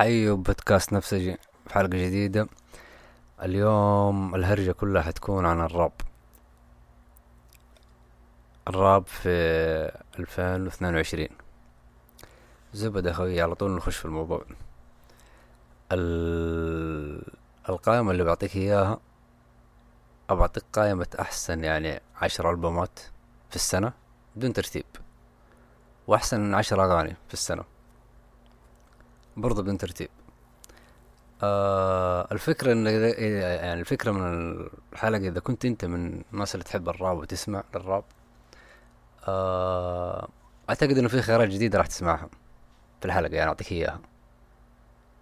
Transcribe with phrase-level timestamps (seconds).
[0.00, 2.48] حي بودكاست نفسجي في حلقة جديدة.
[3.42, 5.92] اليوم الهرجة كلها حتكون عن الراب.
[8.68, 9.28] الراب في
[10.18, 11.28] ألفين واثنين وعشرين.
[12.72, 14.44] زبد أخوي على طول نخش في الموضوع.
[15.92, 17.22] ال...
[17.68, 19.00] القائمة اللي بعطيك إياها
[20.30, 22.98] أبعطيك قائمة أحسن يعني عشر ألبومات
[23.50, 23.92] في السنة
[24.36, 24.86] بدون ترتيب.
[26.06, 27.79] وأحسن عشر أغاني في السنة.
[29.40, 30.08] برضه بدون ترتيب.
[31.42, 34.22] آه الفكرة إن يعني الفكرة من
[34.92, 38.04] الحلقة إذا كنت أنت من الناس اللي تحب الراب وتسمع للراب
[39.28, 40.28] آه
[40.70, 42.28] أعتقد إنه في خيارات جديدة راح تسمعها
[43.00, 44.00] في الحلقة يعني أعطيك إياها.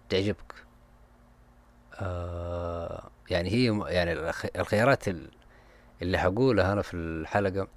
[0.09, 0.53] تعجبك.
[1.95, 5.03] آه يعني هي يعني الخيارات
[6.01, 7.67] اللي حقولها أنا في الحلقة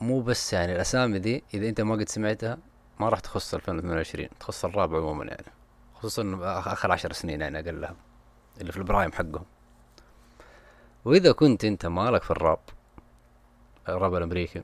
[0.00, 2.58] مو بس يعني الأسامي دي إذا أنت ما قد سمعتها
[3.00, 5.46] ما راح تخص 2022 تخص الراب عموما يعني.
[5.94, 7.94] خصوصا آخر عشر سنين يعني اقلها
[8.60, 9.44] اللي في البرايم حقهم.
[11.04, 12.58] وإذا كنت أنت مالك في الراب
[13.88, 14.62] الراب الأمريكي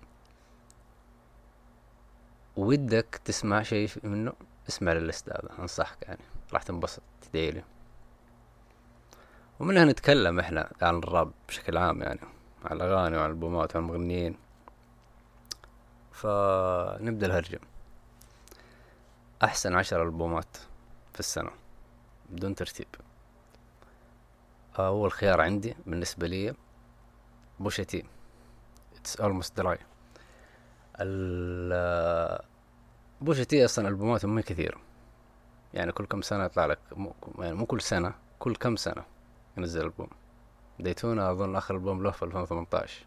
[2.56, 4.32] ودك تسمع شيء منه
[4.68, 7.64] اسمع للست هذا أنصحك يعني راح تنبسط تدعيلي
[9.60, 12.20] ومنها نتكلم إحنا عن الراب بشكل عام يعني
[12.64, 14.36] عن الأغاني وعن الألبومات وعن المغنيين.
[16.12, 17.60] فنبدأ الهرجه
[19.44, 20.56] أحسن عشر ألبومات
[21.12, 21.50] في السنة
[22.30, 22.86] بدون ترتيب.
[24.78, 26.54] أول خيار عندي بالنسبة لي
[27.60, 28.04] بوشا تي
[28.96, 29.78] It's almost dry.
[33.20, 34.78] بوشا تي أصلا ألبوماته مو كثير.
[35.74, 39.04] يعني كل كم سنة يطلع لك مو يعني مو كل سنة كل كم سنة
[39.56, 40.08] ينزل ألبوم.
[40.78, 43.04] ديتونا أظن آخر ألبوم له في ألفين وثمنتاش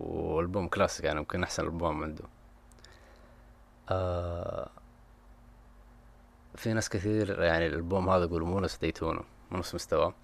[0.00, 2.24] وألبوم كلاسيك يعني يمكن أحسن ألبوم عنده.
[3.90, 4.70] آه
[6.54, 10.14] في ناس كثير يعني الألبوم هذا يقول مو نفس ديتونا مو نفس مستواه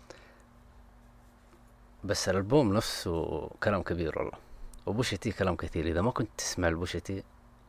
[2.05, 4.39] بس الألبوم نفسه كلام كبير والله.
[4.87, 5.87] و Pusha T كلام كثير.
[5.87, 7.23] إذا ما كنت تسمع ال Pusha T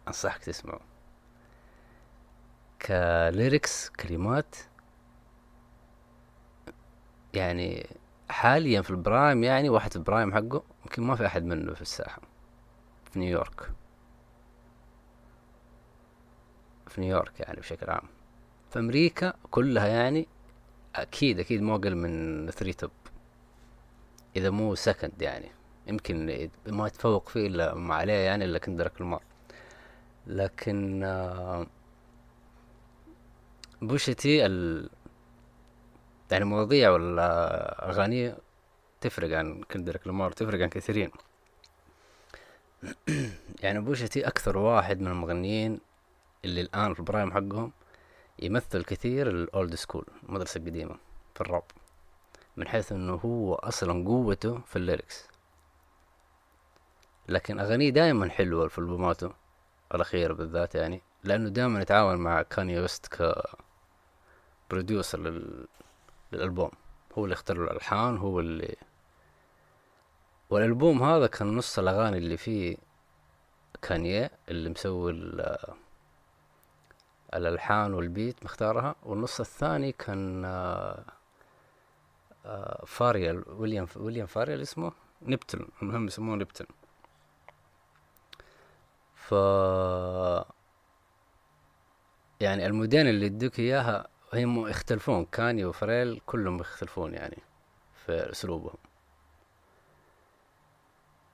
[0.08, 0.80] أنصحك تسمعه.
[2.82, 4.56] ك lyrics كلمات
[7.34, 7.88] يعني
[8.30, 11.74] حاليا في ال prime يعني واحد في ال prime حقه يمكن ما في أحد منه
[11.74, 12.22] في الساحة.
[13.12, 13.72] في نيويورك.
[16.98, 18.04] في نيويورك يعني بشكل عام.
[18.72, 20.28] في أمريكا كلها يعني
[20.96, 22.92] أكيد أكيد مو أقل من three top
[24.36, 25.52] إذا مو second يعني.
[25.88, 29.22] يمكن ما يتفوق فيه إلا ما عليه يعني إلا Kendrick Lamar
[30.28, 31.68] لكن آه،
[33.82, 34.90] Pusha T ال
[36.32, 38.36] يعني مواضيع ولا أغاني
[39.02, 41.12] تفرق عن Kendrick Lamar تفرق عن كثيرين.
[43.64, 45.87] يعني Pusha T أكثر واحد من المغنيين
[46.48, 47.72] اللي الآن في ال prime حقهم
[48.40, 50.96] يمثل كثير ال old school المدرسة القديمة
[51.36, 51.64] في الراب
[52.58, 55.28] من حيث إنه هو أصلا قوته في ال lyrics.
[57.30, 59.34] لكن أغانيه دائما حلوة في البوماته
[59.96, 63.44] الأخيرة بالذات يعني لأنه دائما يتعاون مع Kanye West ك
[64.72, 65.68] producer لل...
[66.32, 66.72] للألبوم.
[67.18, 68.76] هو اللي اختار الألحان هو اللي
[70.50, 72.78] والألبوم هذا كان نص الأغاني اللي فيه
[73.82, 75.12] Kanye اللي مسوي
[77.34, 78.96] الألحان وال beat مختارها.
[79.04, 81.04] والنص الثاني كان آه،
[82.46, 85.68] آه، فاريل ويليام ويليام فاريل اسمه نبتون.
[85.82, 86.68] المهم يسموه نبتون.
[89.16, 89.32] ف
[92.42, 95.26] يعني المودين اللي يدوك إياها هم يختلفون.
[95.26, 97.38] كانيه وفاريل كلهم يختلفون يعني
[98.06, 98.78] في أسلوبهم.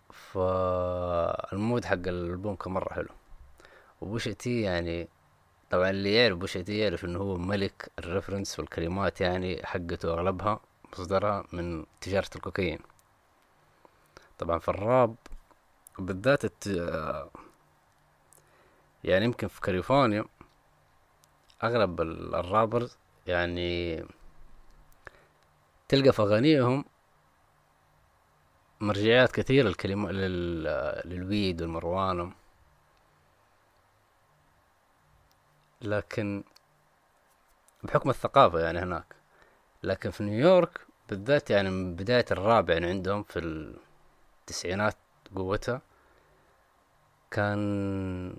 [0.10, 3.10] فال mood حق الألبوم كان مرة حلو.
[4.02, 5.08] وبوشا تي يعني
[5.74, 10.60] طبعا اللي يعرف بوشا تي يعرف إنه هو ملك ال reference والكلمات يعني حقته أغلبها
[10.94, 12.80] مصدرها من تجارة الكوكايين.
[14.40, 15.16] طبعا في الراب
[16.00, 16.68] بالذات الت...
[19.04, 20.26] يعني يمكن في كاليفورنيا
[21.64, 22.98] أغلب ال rappers
[23.28, 24.04] يعني
[25.90, 26.86] تلقى في أغانيهم
[28.82, 30.64] مرجعيات كثيرة للكلمة لل...
[31.06, 32.43] للويد والمروانة
[35.84, 36.44] لكن
[37.84, 39.16] بحكم الثقافة يعني هناك.
[39.84, 43.40] لكن في نيويورك بالذات يعني من بداية الرابع يعني عندهم في
[44.44, 44.96] التسعينات
[45.36, 45.82] قوتها
[47.32, 48.38] كان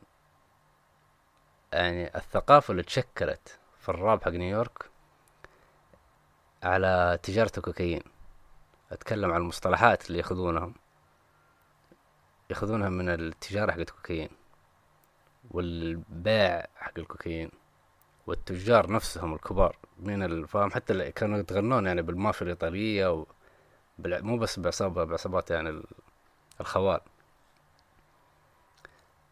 [1.72, 4.90] يعني الثقافة اللي تشكلت في الراب حق نيويورك
[6.62, 8.02] على تجارة الكوكايين.
[8.92, 10.72] أتكلم عن المصطلحات اللي ياخذونها
[12.50, 14.28] ياخذونها من التجارة حق الكوكايين.
[15.50, 17.50] والبيع حق الكوكايين.
[18.26, 23.26] والتجار نفسهم الكبار من الفاهم حتى اللي كانوا يتغنون يعني بالمافيا الإيطالية و
[23.98, 25.82] مو بس بعصابة بعصابات يعني
[26.60, 27.00] الخوال.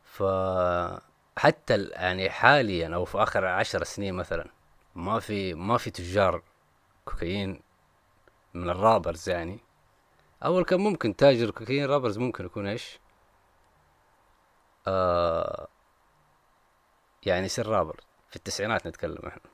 [0.05, 4.51] فحتى يعني حاليا أو في آخر عشر سنين مثلا
[4.95, 6.43] ما في ما في تجار
[7.05, 7.63] كوكايين
[8.55, 9.61] من الرابرز يعني.
[10.45, 12.99] أول كان ممكن تاجر كوكايين رابرز ممكن يكون إيش؟
[14.87, 15.69] آه
[17.27, 19.51] يعني يصير رابر في التسعينات نتكلم إحنا.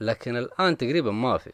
[0.00, 1.52] لكن الآن تقريبا ما في.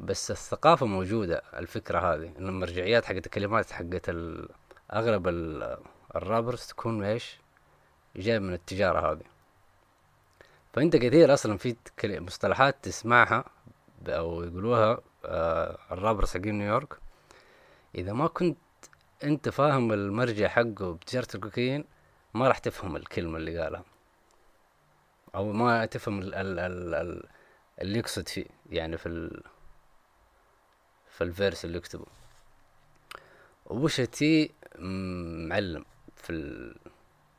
[0.00, 4.10] بس الثقافة موجودة الفكرة هذه إن المرجعيات حقت الكلمات حقت
[4.92, 5.28] أغلب
[6.16, 7.38] الرابرز تكون إيش؟
[8.16, 9.24] جاي من التجارة هذه.
[10.72, 13.44] فأنت كثير أصلا في مصطلحات تسمعها
[14.08, 16.98] أو يقولوها آه الرابرز حقين نيويورك.
[17.94, 18.58] إذا ما كنت
[19.24, 21.84] أنت فاهم المرجع حقه بتجارة الكوكايين
[22.34, 23.84] ما راح تفهم الكلمة اللي قالها.
[25.34, 27.28] أو ما تفهم ال ال ال ال
[27.80, 29.42] اللي يقصد فيه يعني في ال
[31.08, 32.06] في الفيرس اللي يكتبه.
[33.66, 34.50] وبوشا تي
[35.48, 35.84] معلم
[36.16, 36.76] في, ال...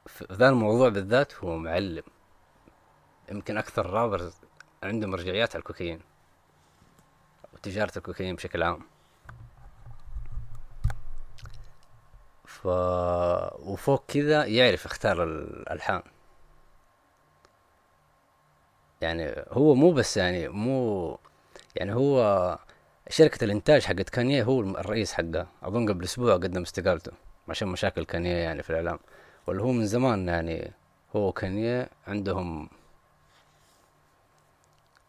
[0.05, 2.03] في ذا الموضوع بالذات هو معلم.
[3.31, 4.35] يمكن أكثر رابرز
[4.83, 6.01] عنده مرجعيات على الكوكايين
[7.53, 8.92] وتجارة الكوكايين بشكل عام.
[12.63, 12.68] ف
[13.60, 16.01] وفوق كذا يعرف يختار الألحان.
[19.01, 21.18] يعني هو مو بس يعني مو
[21.75, 22.60] يعني هو
[23.10, 27.12] شركة الإنتاج حقت كانيه هو الرئيس حقها أظن قبل أسبوع قدم استقالته
[27.50, 29.00] عشان مشاكل كانيه يعني في الإعلام.
[29.48, 30.71] واللي هو من زمان يعني
[31.15, 32.69] هو وكانيه عندهم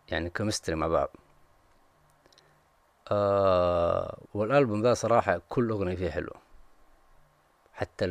[0.09, 1.11] يعني chemistry مع بعض.
[3.11, 6.44] آه والألبوم ذا صراحة كل أغنية فيه حلوة.
[7.75, 8.06] حتى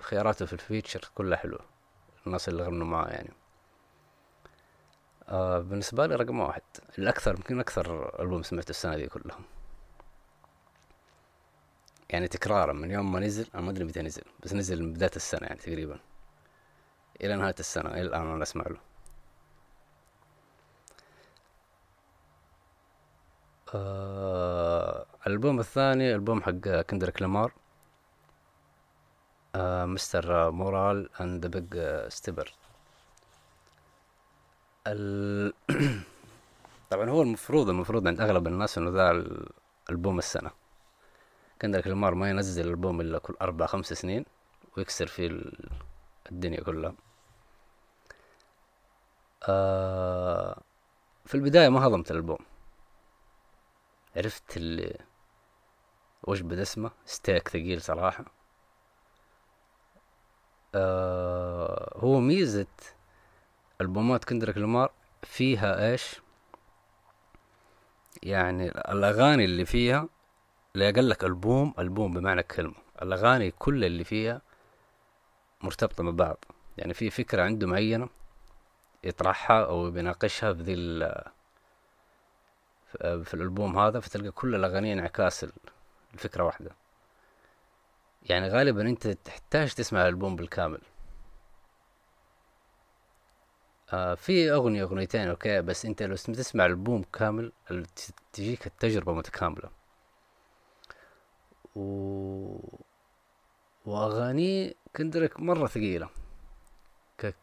[0.00, 1.60] خياراته في ال feature كلها حلوة.
[2.26, 3.32] الناس اللي غنوا معاه يعني.
[5.28, 6.62] آه بالنسبة لي رقم واحد.
[6.98, 9.44] الأكثر يمكن أكثر ألبوم سمعته السنة دي كلهم.
[12.10, 15.10] يعني تكرارا من يوم ما نزل أنا ما أدري متى نزل بس نزل من بداية
[15.16, 15.98] السنة يعني تقريبا.
[17.20, 18.76] إلى نهاية السنة إلى الآن أنا أسمع له.
[23.74, 27.52] آه الألبوم الثاني ألبوم حق كندريك لامار.
[29.56, 30.50] Mr.
[30.50, 32.52] Morale and the Big Steppers.
[36.90, 39.24] طبعا هو المفروض المفروض عند أغلب الناس إنه ذا
[39.90, 40.50] ألبوم السنة.
[41.62, 44.24] كندريك لامار ما ينزل ألبوم إلا كل أربع خمس سنين
[44.76, 45.40] ويكسر فيه
[46.32, 46.94] الدنيا كلها.
[49.48, 50.62] آه
[51.26, 52.38] في البداية ما هضمت الألبوم.
[54.16, 54.98] عرفت اللي
[56.22, 58.24] وش بدا اسمه؟ ستيك ثقيل صراحة.
[60.74, 62.66] آه هو ميزة
[63.80, 64.90] ألبومات كندريك لامار
[65.22, 66.20] فيها إيش؟
[68.22, 70.08] يعني الأغاني اللي فيها
[70.74, 74.40] اللي قال لك ألبوم؟ ألبوم بمعنى الكلمة الأغاني كل اللي فيها
[75.62, 76.44] مرتبطة ببعض.
[76.78, 78.08] يعني في فكرة عنده معينة
[79.04, 80.74] يطرحها أو بيناقشها في ذي
[83.24, 85.46] في الألبوم هذا فتلقى كل الأغاني انعكاس
[86.14, 86.70] الفكرة واحدة.
[88.22, 90.80] يعني غالبا أنت تحتاج تسمع الألبوم بالكامل.
[93.92, 97.52] آه في أغنية أغنيتين أوكي بس أنت لو تسمع الألبوم كامل
[98.32, 99.70] تجيك التجربة متكاملة.
[101.76, 101.80] و...
[103.86, 106.08] وأغانيه كندريك مرة ثقيلة
[107.18, 107.34] ك...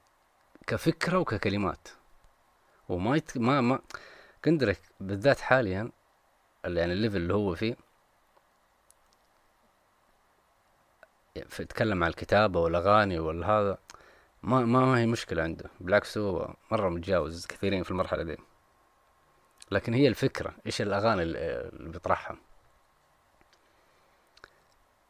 [0.68, 1.88] كفكرة وككلمات.
[2.90, 3.38] وما يت...
[3.38, 3.80] ما ما
[4.46, 5.92] كندريك بالذات حاليا
[6.66, 7.76] يعني الليفل اللي هو فيه
[11.60, 13.78] يتكلم عن الكتابة والأغاني والهذا
[14.44, 15.70] ما ما هي مشكلة عنده.
[15.80, 18.38] بالعكس هو مرة متجاوز كثيرين في المرحلة دي.
[19.72, 22.38] لكن هي الفكرة إيش الأغاني اللي بيطرحها.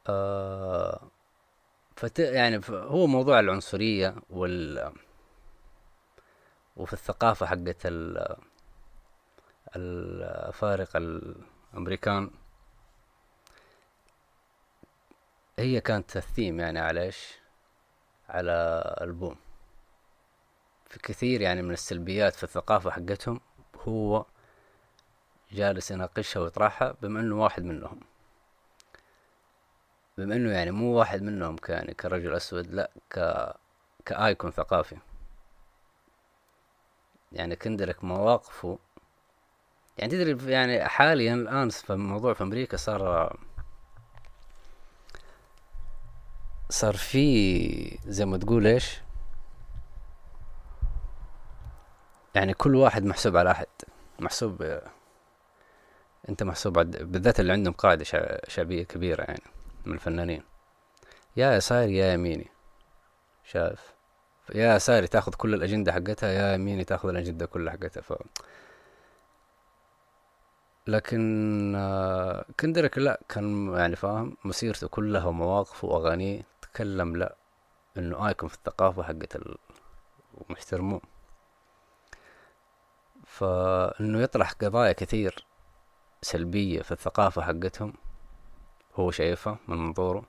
[0.07, 1.01] آه
[1.95, 4.91] فت يعني هو موضوع العنصرية وال
[6.77, 7.87] وفي الثقافة حقت
[9.75, 12.31] الأفارقة الأمريكان.
[15.59, 17.37] هي كانت الثيم يعني على إيش
[18.29, 18.51] على
[19.01, 19.35] ألبوم.
[20.85, 23.39] في كثير يعني من السلبيات في الثقافة حقتهم
[23.87, 24.25] هو
[25.51, 27.99] جالس يناقشها ويطرحها بما إنه واحد منهم.
[30.17, 33.19] بما إنه يعني مو واحد منهم يعني كرجل أسود لا ك
[34.05, 34.97] كآيكون ثقافي.
[37.31, 38.79] يعني كندرك مواقفه
[39.97, 43.37] يعني تدري يعني حاليا الآن في الموضوع في أمريكا صار
[46.69, 49.01] صار في زي ما تقول إيش؟
[52.35, 53.67] يعني كل واحد محسوب على أحد.
[54.19, 54.79] محسوب
[56.29, 56.73] أنت محسوب.
[56.79, 58.03] بالذات اللي عندهم قاعدة
[58.47, 59.43] شعبية كبيرة يعني
[59.85, 60.43] من الفنانين.
[61.37, 62.47] يا يساري يا يميني.
[63.43, 63.93] شايف؟
[64.55, 68.01] يا يساري تاخذ كل الأجندة حقتها يا يميني تاخذ الأجندة كلها حقتها.
[68.01, 68.13] ف
[70.87, 77.35] لكن آه، كندريك لا كان يعني فاهم مسيرته كلها مواقفه وأغانيه تكلم لا
[77.97, 79.57] إنه آيكون في الثقافة حقت ال...
[83.25, 85.45] فإنه يطرح قضايا كثير
[86.21, 87.93] سلبية في الثقافة حقتهم
[88.95, 90.23] هو شايفها من منظوره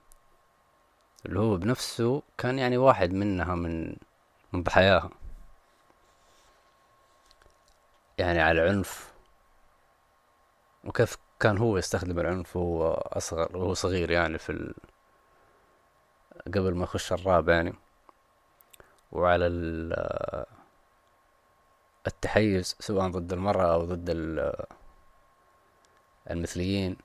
[1.27, 3.97] اللي هو بنفسه كان يعني واحد منها من
[4.53, 5.11] من ضحاياها
[8.19, 9.13] يعني على العنف
[10.85, 14.75] وكيف كان هو يستخدم العنف وهو أصغر وهو صغير يعني في.
[16.55, 17.75] قبل ما يخش الراب يعني.
[19.13, 19.93] وعلى ال...
[22.07, 24.11] التحيز سواء ضد المرأة أو ضد
[26.31, 26.97] المثليين.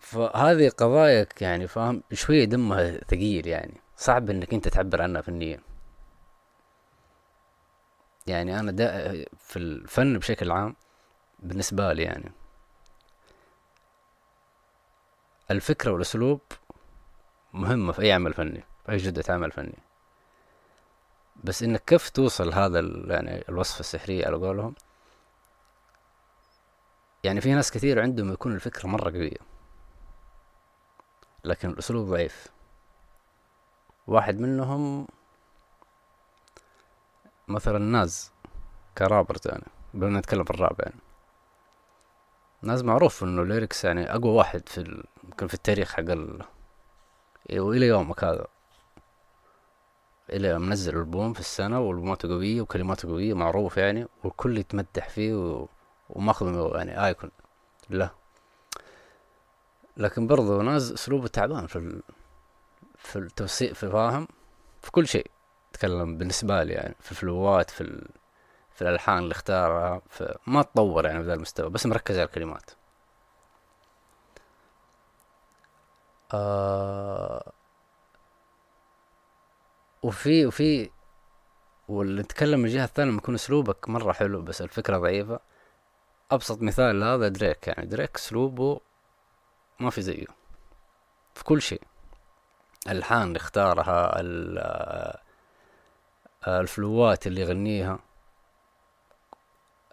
[0.00, 3.80] فهذه قضايا يعني فاهم؟ شوية دمها ثقيل يعني.
[3.96, 5.60] صعب إنك أنت تعبر عنها فنيا.
[8.26, 10.76] يعني أنا دا في الفن بشكل عام
[11.38, 12.32] بالنسبة لي يعني.
[15.50, 16.40] الفكرة والأسلوب
[17.56, 19.78] مهمة في أي عمل فني في أي جدة عمل فني.
[21.44, 22.80] بس إنك كيف توصل هذا
[23.14, 24.74] يعني الوصفة السحرية على قولهم؟
[27.24, 29.38] يعني في ناس كثير عندهم يكون الفكرة مرة قوية
[31.44, 32.46] لكن الأسلوب ضعيف.
[34.06, 35.06] واحد منهم
[37.48, 38.32] مثلا ناز
[38.98, 41.00] كرابر يعني بدنا نتكلم في الراب يعني.
[42.62, 46.02] ناز معروف إنه ليركس يعني أقوى واحد في يمكن في التاريخ حق
[47.52, 48.46] وإلى يومك هذا
[50.30, 55.66] إلى منزل ألبوم في السنة والبوماته قوية وكلماته قوية معروف يعني والكل يتمدح فيه.
[56.10, 57.30] وماخذ يعني ايكون
[57.90, 58.10] له
[59.96, 62.02] لكن برضو ناز اسلوبه تعبان في ال...
[62.96, 64.28] في التوسيع في فاهم
[64.82, 65.30] في كل شيء
[65.70, 68.08] اتكلم بالنسبة لي يعني في الفلوات في ال...
[68.74, 70.38] في الألحان اللي اختارها في...
[70.46, 72.70] ما تطور يعني بذا المستوى بس مركز على الكلمات
[76.34, 77.52] آه
[80.02, 80.90] وفي وفي
[81.88, 85.40] واللي نتكلم من الجهة الثانية لما يكون أسلوبك مرة حلو بس الفكرة ضعيفة.
[86.30, 88.80] أبسط مثال لهذا دريك يعني دريك أسلوبه
[89.80, 90.26] ما في زيه.
[91.34, 91.82] في كل شيء.
[92.88, 94.20] الحان اللي اختارها
[96.48, 97.98] ال flow ات اللي يغنيها.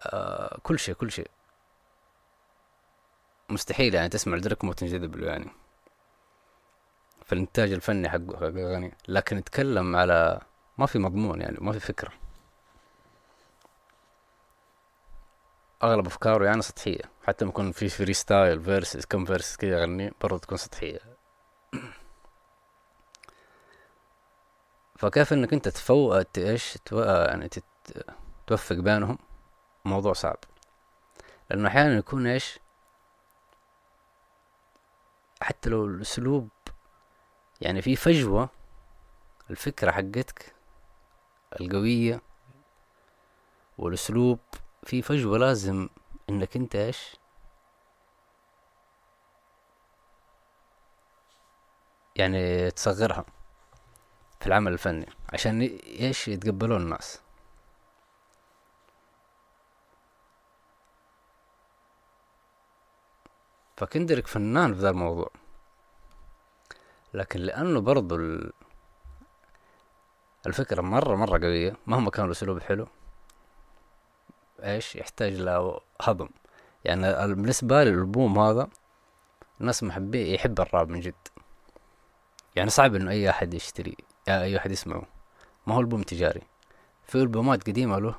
[0.06, 1.30] آه، كل شيء كل شيء.
[3.50, 5.50] مستحيل يعني تسمع دريك وما تنجذب له يعني.
[7.24, 10.40] في الإنتاج الفني حقه حق الاغاني لكن يتكلم على
[10.78, 12.12] ما في مضمون يعني ما في فكرة.
[15.82, 20.38] أغلب أفكاره يعني سطحية حتى لما يكون في freestyle verses كم verse كذا يغني برضه
[20.38, 21.00] تكون سطحية.
[24.96, 27.64] فكيف إنك أنت تفوق إيش يعني تت...
[28.46, 29.18] توفق بينهم؟
[29.84, 30.38] موضوع صعب.
[31.50, 32.58] لأنه أحيانا يكون إيش؟
[35.42, 36.48] حتى لو الأسلوب
[37.64, 38.48] يعني في فجوة
[39.50, 40.54] الفكرة حقتك
[41.60, 42.20] القوية
[43.78, 44.38] والأسلوب
[44.82, 45.88] في فجوة لازم
[46.30, 47.16] إنك أنت إيش؟
[52.16, 53.24] يعني تصغرها
[54.40, 55.60] في العمل الفني عشان
[56.00, 57.20] إيش؟ يتقبلون الناس.
[63.76, 65.43] فكندريك فنان في ذا الموضوع.
[67.14, 68.18] لكن لأنه برضو
[70.46, 72.86] الفكرة مرة مرة قوية مهما كان الأسلوب حلو
[74.62, 76.28] إيش؟ يحتاج له هضم.
[76.84, 78.68] يعني بالنسبة لي الألبوم هذا
[79.60, 81.14] الناس محبي يحب الراب من جد.
[82.56, 83.96] يعني صعب إنه أي أحد يشتري
[84.28, 85.02] أي أحد يسمعه.
[85.66, 86.42] ما هو ألبوم تجاري.
[87.06, 88.14] في ألبومات قديمة له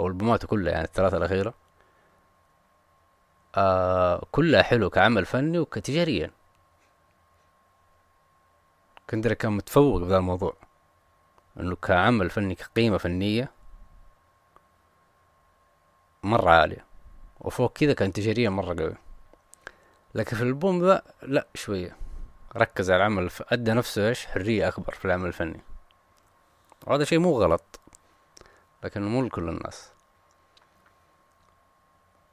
[0.00, 1.54] أو ألبوماته كلها يعني الثلاثة الأخيرة
[3.56, 6.37] آه كلها حلو كعمل فني وكتجاريا.
[9.10, 10.56] كندري كان متفوق بهذا الموضوع.
[11.60, 13.52] إنه كعمل فني كقيمة فنية
[16.22, 16.84] مرة عالية.
[17.40, 18.96] وفوق كذا كان تجاريا مرة قوي
[20.14, 21.96] لكن في البوم ذا لا شوية.
[22.56, 23.42] ركز على العمل ف...
[23.52, 25.60] أدى نفسه إيش؟ حرية أكبر في العمل الفني.
[26.86, 27.80] وهذا شيء مو غلط
[28.84, 29.92] لكن مو لكل الناس.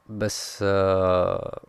[0.10, 1.62] بس آه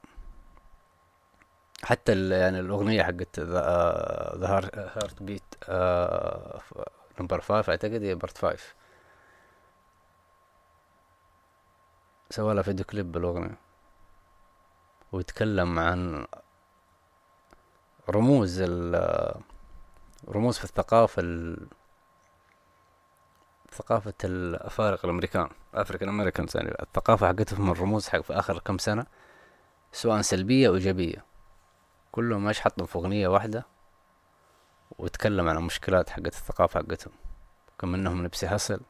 [1.86, 4.48] حتى يعني الأغنية حقت The
[4.96, 5.54] Heart Part
[7.20, 8.74] number five أعتقد هي Part Five
[12.30, 13.58] سوى لها فيديو كليب بالأغنية.
[15.12, 16.26] ويتكلم عن
[18.10, 19.40] رموز ال
[20.28, 21.66] رموز في الثقافة ال
[23.72, 26.70] ثقافة الأفارقة الأمريكان African Americans يعني.
[26.82, 29.06] الثقافة حقتهم الرموز حق في آخر كم سنة
[29.92, 31.35] سواء سلبية أو إيجابية.
[32.16, 33.66] كلهم إيش حطهم في أغنية واحدة
[34.98, 37.12] وتكلم عن المشكلات حقت الثقافة حقتهم.
[37.78, 38.80] كم منهم نبسي هاسل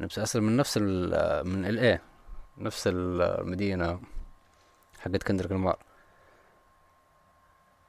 [0.00, 2.02] نبسي هاسل من نفس ال من ال إيه
[2.58, 4.00] نفس المدينة
[5.00, 5.78] حقت كندريك لامار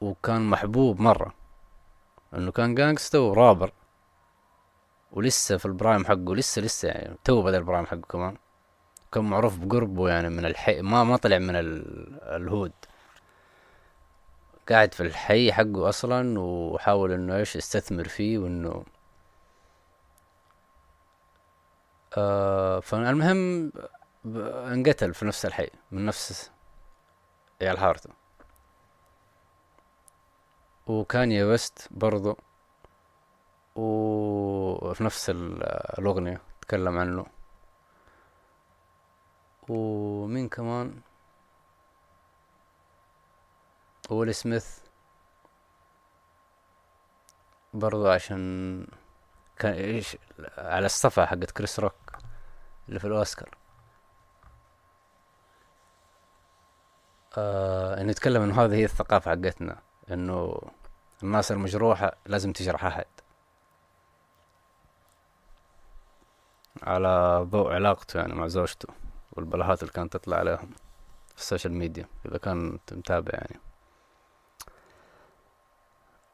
[0.01, 1.33] وكان محبوب مرة.
[2.33, 3.73] انه كان gangsta و rapper.
[5.11, 8.37] ولسه في ال prime حقه لسه لسه يعني تو بدأ ال prime حقه كمان.
[9.11, 11.83] كان معروف بقربه يعني من الحي ما ما طلع من ال...
[12.23, 12.73] ال hood.
[14.69, 18.85] قاعد في الحي حقه أصلا وحاول إنه إيش يستثمر فيه وإنه
[22.17, 23.71] آه فالمهم
[24.25, 26.51] انقتل في نفس الحي من نفس
[27.61, 28.09] عيال حارته
[30.87, 32.37] وكانيا ويست برضو
[33.75, 35.63] وفي نفس ال-
[35.99, 37.25] الأغنية تكلم عنه.
[39.69, 41.01] ومين كمان؟
[44.09, 44.79] ويل سميث
[47.73, 48.87] برضو عشان
[49.57, 50.17] كان إيش
[50.57, 51.93] على الصفحة حقت كريس روك
[52.89, 53.57] اللي في الأوسكار.
[57.37, 59.79] آه انه يتكلم إنه هذه هي الثقافة حقتنا
[60.11, 60.61] إنه
[61.23, 63.05] الناس المجروحة لازم تجرح أحد.
[66.83, 68.87] على ضوء علاقته يعني مع زوجته
[69.31, 70.69] والبلاهات اللي كانت تطلع عليهم
[71.35, 73.59] في ال social media إذا كنت متابع يعني.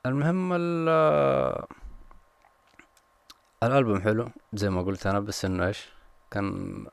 [0.05, 0.89] المهم ال
[3.63, 5.89] الألبوم حلو زي ما قلت أنا بس إنه إيش؟
[6.31, 6.85] كان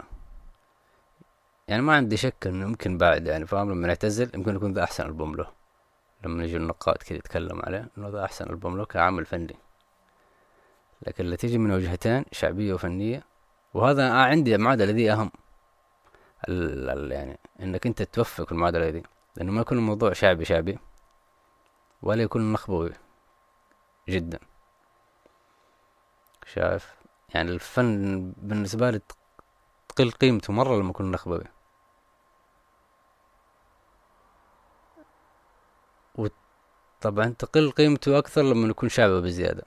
[1.69, 5.07] يعني ما عندي شك إنه يمكن بعد يعني فاهم؟ لما يعتزل يمكن يكون ذا أحسن
[5.07, 5.47] ألبوم له.
[6.25, 9.57] لما يجي النقاد كذا يتكلم عليه إنه ذا أحسن ألبوم له كعمل فني.
[11.07, 13.25] لكن اللي تيجي من وجهتين شعبية وفنية
[13.75, 15.31] وهذا عندي المعادلة دي أهم.
[16.49, 19.03] ال ال يعني إنك أنت توفق المعادلة دي
[19.37, 20.79] لأنه ما يكون الموضوع شعبي شعبي
[22.03, 22.91] ولا يكون نخبوي
[24.09, 24.39] جدا.
[26.47, 26.95] شايف؟
[27.35, 29.17] يعني الفن بالنسبة لي تق-
[29.89, 31.45] تقل قيمته مرة لما يكون نخبوي
[36.15, 39.65] وطبعا تقل قيمته أكثر لما يكون شعبي بزيادة.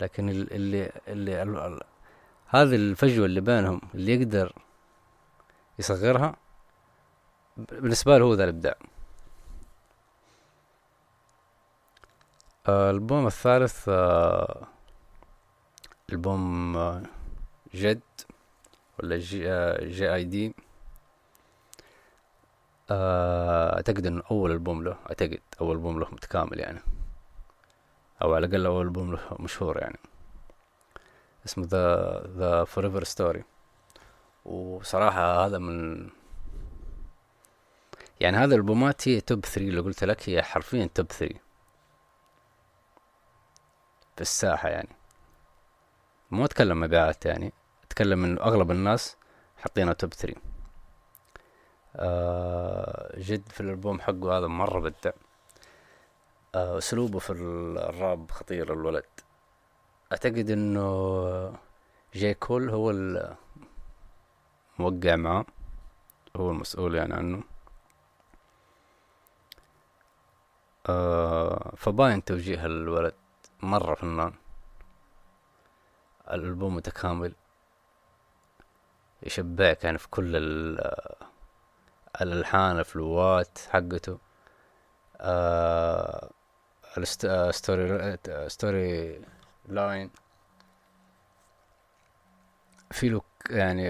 [0.00, 1.82] لكن ال- اللي اللي ال- ال-
[2.46, 4.52] هذه الفجوة اللي بينهم اللي يقدر
[5.78, 6.36] يصغرها
[7.56, 8.76] بالنسبة له هو ذا الإبداع.
[12.68, 14.66] الألبوم الثالث آه،
[16.12, 17.02] ألبوم آه،
[17.74, 18.00] جد
[18.98, 20.54] ولا J, آه، JID.
[22.90, 26.80] آه، أعتقد إنه أول ألبوم له أعتقد أول ألبوم له متكامل يعني.
[28.22, 29.98] أو على الأقل أول ألبوم له مشهور يعني.
[31.46, 33.44] اسمه The The Forever Story
[34.44, 36.08] وصراحة هذا من
[38.20, 41.40] يعني هذه الألبومات هي top three اللي قلت لك هي حرفيا top three
[44.18, 44.88] في الساحة يعني.
[46.30, 47.52] مو أتكلم مبيعات يعني
[47.84, 49.16] أتكلم إنه أغلب الناس
[49.56, 50.34] حاطينها توب ثري
[51.96, 55.10] آه جد في الألبوم حقه هذا مرة بدع
[56.54, 59.04] آه أسلوبه في ال- الراب خطير الولد.
[60.12, 61.58] أعتقد إنه
[62.14, 62.90] جاي كول هو
[64.78, 65.44] الموقع معاه.
[66.36, 67.42] هو المسؤول يعني عنه.
[70.88, 73.14] آه فباين توجيه الولد.
[73.62, 74.32] مرة فنان.
[76.30, 77.34] الألبوم متكامل.
[79.22, 81.14] يشبعك يعني في كل ال-
[82.20, 84.18] الألحان ال flow ات حقته.
[85.20, 86.30] آه
[86.98, 87.50] الست- آه،
[88.48, 90.10] storyline
[92.90, 93.82] في له ك- يعني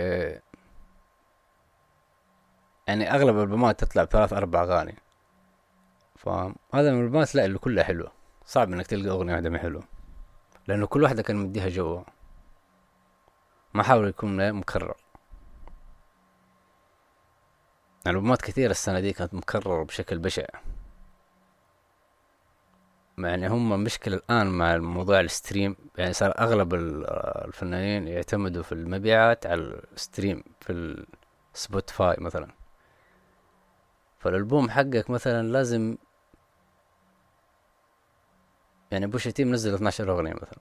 [2.88, 4.94] يعني أغلب الألبومات تطلع بثلاث أربع أغاني.
[6.16, 8.12] فاهم؟ هذا من الألبومات لا اللي كلها حلوة.
[8.48, 9.82] صعب إنك تلقى أغنية واحدة ما حلوة.
[10.68, 12.04] لأنه كل واحدة كان مديها جو.
[13.74, 14.94] ما حاول يكون مكرر.
[18.06, 20.46] يعني ألبومات كثيرة السنة دي كانت مكررة بشكل بشع.
[23.18, 25.76] يعني هم مشكلة الآن مع موضوع ال stream.
[25.98, 27.04] يعني صار أغلب ال-
[27.46, 31.04] الفنانين يعتمدوا في المبيعات على ال stream في
[31.54, 32.48] ال Spotify مثلا.
[34.18, 35.96] فالألبوم حقك مثلا لازم
[38.90, 40.59] يعني Pusha T منزل 12 أغنية مثلا.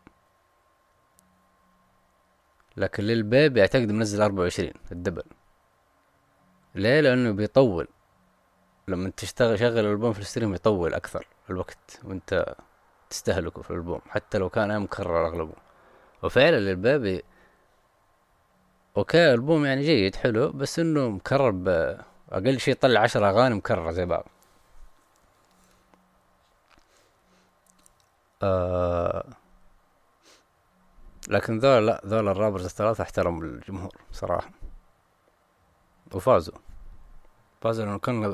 [2.78, 5.24] لكن Lil Baby يعتقد منزل 24 ال double.
[6.76, 7.88] ليه؟ لأنه بيطول.
[8.88, 12.56] لما تشتغل شغل الألبوم في ال stream يطول أكثر الوقت وانت
[13.10, 15.54] تستهلكه في الألبوم حتى لو كان مكرر أغلبه.
[16.24, 17.24] وفعلا Lil Baby
[18.98, 24.06] أوكي ألبوم يعني جيد حلو بس إنه مكرر باقل شيء يطلع عشر أغاني مكررة زي
[24.06, 24.26] بعض.
[28.44, 29.26] آه
[31.30, 34.50] لكن ذول لا ذول الرابرز الثلاثة احترموا الجمهور صراحة.
[36.14, 36.58] وفازوا.
[37.62, 38.26] فازوا لأنه كان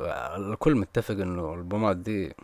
[0.52, 2.36] الكل متفق إنه الألبومات دي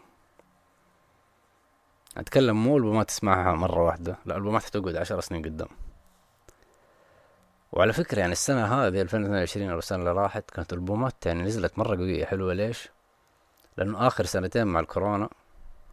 [2.18, 5.68] أتكلم مو ألبومات تسمعها مرة واحدة لا ألبومات حتقعد عشر سنين قدام.
[7.72, 11.96] وعلى فكرة يعني السنة هذه 2022 أو السنة اللي راحت كانت ألبومات يعني نزلت مرة
[11.98, 12.26] قوية.
[12.26, 12.90] حلوة ليش؟
[13.78, 15.30] لأنه آخر سنتين مع الكورونا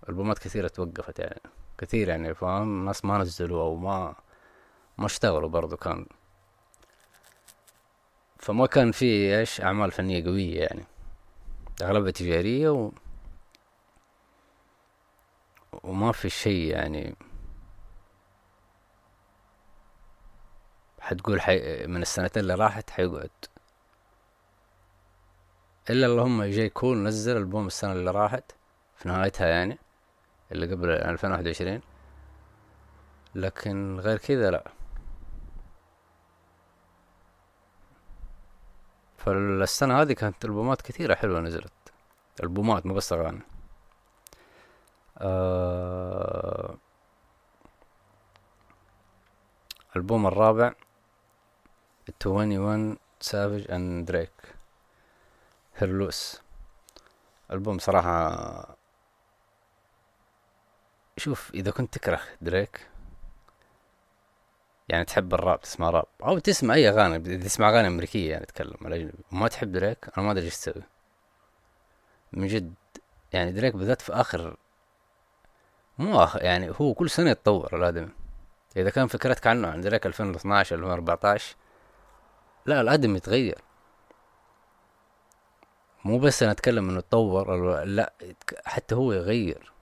[0.09, 1.41] ألبومات كثيرة توقفت يعني.
[1.79, 4.15] كثير يعني فاهم؟ ناس ما نزلوا أو ما
[4.99, 6.07] ما اشتغلوا برضو كان.
[8.39, 10.85] فما كان في إيش أعمال فنية قوية يعني.
[11.83, 12.93] أغلبها تجارية و
[15.83, 17.17] وما في شيء يعني.
[21.01, 21.87] حتقول حي...
[21.87, 23.31] من السنتين اللي راحت حيقعد.
[25.91, 28.53] إلا اللهم جاي كول نزل ألبوم السنة اللي راحت
[28.97, 29.79] في نهايتها يعني.
[30.53, 31.81] اللي قبل ألفين واحد وعشرين.
[33.35, 34.71] لكن غير كذا لا.
[39.19, 41.73] فالسنة هذه كانت ألبومات كثيرة حلوة نزلت.
[42.43, 43.41] ألبومات مو بس أغاني.
[45.19, 46.77] آه
[49.91, 50.73] الألبوم الرابع
[52.27, 54.33] 21 سافج أند دريك.
[55.77, 56.43] هيرلوس.
[57.51, 58.76] ألبوم صراحة
[61.17, 62.89] شوف إذا كنت تكره دريك
[64.89, 68.97] يعني تحب الراب تسمع راب أو تسمع أي أغاني تسمع أغاني أمريكية يعني تتكلم على
[68.97, 70.83] اجنبي وما تحب دريك أنا ما أدري إيش تسوي.
[72.33, 72.75] من جد
[73.33, 74.57] يعني دريك بالذات في آخر
[75.99, 78.09] مو آخر يعني هو كل سنة يتطور الادمي
[78.77, 81.57] إذا كان فكرتك عنه عن دريك 2012 2014
[82.67, 83.59] لا الادم يتغير.
[86.05, 88.13] مو بس أنا أتكلم إنه تطور لا
[88.65, 89.76] حتى هو يغير.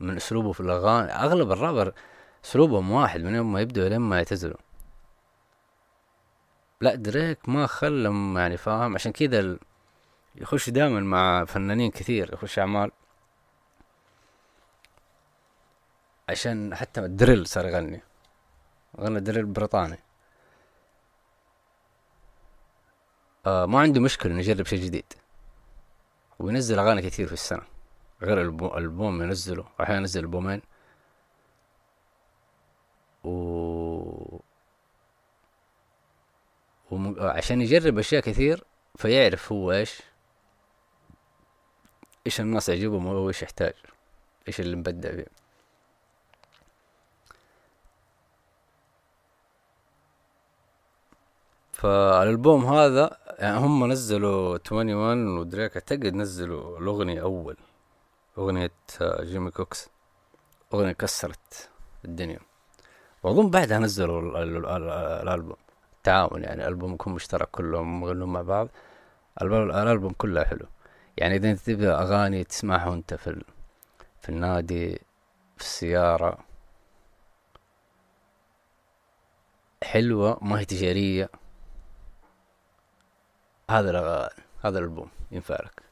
[0.00, 1.12] من أسلوبه في الأغاني.
[1.12, 1.94] أغلب الرابر
[2.44, 4.56] أسلوبهم واحد من يوم ما يبدأوا لين ما يعتزلوا.
[6.80, 9.58] لا دريك ما خلهم يعني فاهم؟ عشان كذا ال...
[10.34, 12.90] يخش دائما مع فنانين كثير يخش أعمال.
[16.28, 18.02] عشان حتى الدريل صار يغني.
[19.00, 19.98] غنى دريل بريطاني.
[23.46, 25.12] آه ما عنده مشكلة إنه يجرب شيء جديد.
[26.38, 27.73] وينزل أغاني كثير في السنة.
[28.24, 28.40] غير
[28.78, 29.64] البوم ينزله.
[29.80, 30.62] أحيانا ينزل البومين.
[33.24, 34.38] و
[36.90, 38.64] وعشان يجرب أشياء كثير
[38.96, 40.02] فيعرف هو إيش
[42.26, 43.74] إيش الناس يعجبهم هو إيش يحتاج
[44.48, 45.26] إيش اللي مبدع فيه.
[51.72, 57.56] فالألبوم هذا يعني هم نزلوا 21 ودريك أعتقد نزلوا الأغنية أول.
[58.38, 59.90] أغنية جيمي كوكس.
[60.74, 61.70] أغنية كسرت
[62.04, 62.38] الدنيا.
[63.22, 64.42] وأظن بعدها نزلوا
[65.22, 65.56] الألبوم.
[66.02, 68.68] تعاون يعني ألبوم يكون مشترك كلهم يغنون مع بعض.
[69.42, 70.66] الألبوم كله حلو.
[71.16, 73.44] يعني إذا انت تبغى أغاني تسمعها انت في ال...
[74.20, 74.94] في النادي
[75.56, 76.38] في السيارة.
[79.84, 81.30] حلوة ما هي تجارية.
[83.70, 85.83] هذا الأغاني هذا الألبوم ينفع لك.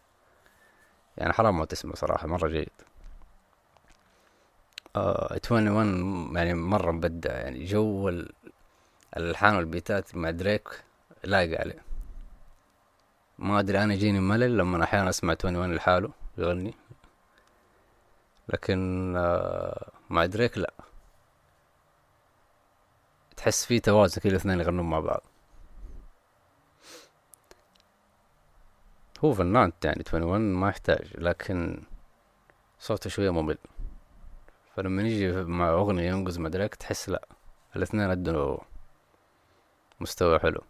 [1.19, 2.69] يعني حرام ما تسمع صراحة مرة جيد.
[4.97, 7.33] آه 21 يعني مرة مبدع.
[7.33, 8.09] يعني جو
[9.17, 10.69] الألحان والبيتات مع دريك
[11.25, 11.83] لايق عليه.
[13.39, 16.75] ما أدري أنا يجيني ملل لما أحيانا أسمع 21 لحاله يغني.
[18.49, 20.73] لكن آه مع دريك لا.
[23.37, 25.23] تحس في توازن كل الاثنين يغنون مع بعض.
[29.25, 31.83] هو فنان يعني 21 ما يحتاج لكن
[32.79, 33.59] صوته شوية ممل.
[34.77, 37.29] فلما يجي مع أغنية ينقز مدرك تحس لأ
[37.77, 38.59] الاثنين أدوا
[40.01, 40.61] مستوى حلو.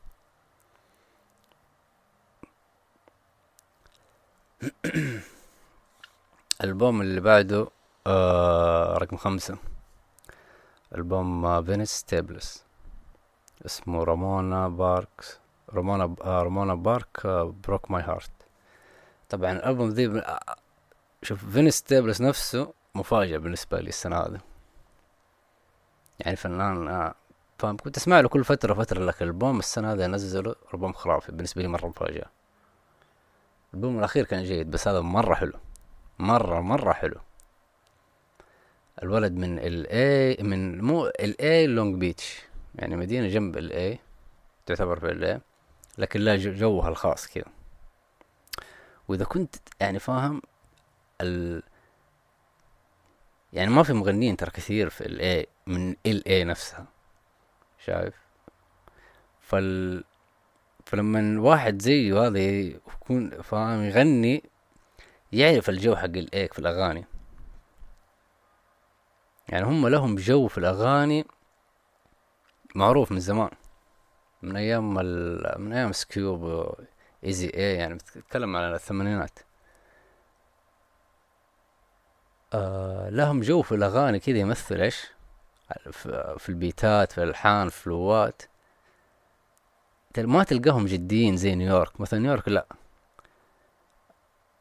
[6.61, 7.67] الألبوم اللي بعده
[8.07, 9.59] آه رقم خمسة.
[10.95, 12.65] ألبوم Vince Staples
[13.67, 15.39] اسمه Ramona Parks
[15.71, 18.42] Ramona آه Ramona Park آه Broke My Heart
[19.33, 20.23] طبعا الألبوم ذي
[21.23, 24.41] شوف Vince Staples نفسه مفاجأة بالنسبة لي السنة هذه.
[26.21, 27.15] يعني فنان آه
[27.59, 31.63] فاهم؟ كنت أسمع له كل فترة فترة لك البوم السنة هذه نزله ألبوم خرافي بالنسبة
[31.63, 32.27] لي مرة مفاجأة.
[33.71, 35.53] الألبوم الأخير كان جيد بس هذا مرة حلو.
[36.19, 37.21] مرة مرة حلو.
[39.03, 42.43] الولد من LA من مو LA Long Beach
[42.75, 43.99] يعني مدينة جنب LA
[44.67, 45.41] تعتبر في LA
[45.99, 47.62] لكن لا جوها الخاص كذا.
[49.09, 50.43] وإذا كنت يعني فاهم
[51.21, 51.63] ال
[53.53, 56.87] يعني ما في مغنيين ترى كثير في LA من LA نفسها
[57.85, 58.15] شايف؟
[59.41, 60.05] فال
[60.87, 64.43] فلما واحد زيه هذا يكون فاهم يغني
[65.33, 67.05] يعرف الجو حق LA في الأغاني.
[69.49, 71.25] يعني هم لهم جو في الأغاني
[72.75, 73.51] معروف من زمان
[74.43, 75.55] من أيام ال...
[75.59, 76.75] من أيام Ice
[77.25, 79.39] Cube Eazy-E يعني بتتكلم على الثمانينات.
[82.55, 85.07] آه لهم جو في الأغاني كذا يمثل إيش؟
[86.39, 88.43] في ال beatات في الألحان في ال flowات.
[90.19, 92.01] ما تلقاهم جديين زي نيويورك.
[92.01, 92.67] مثلا نيويورك لا.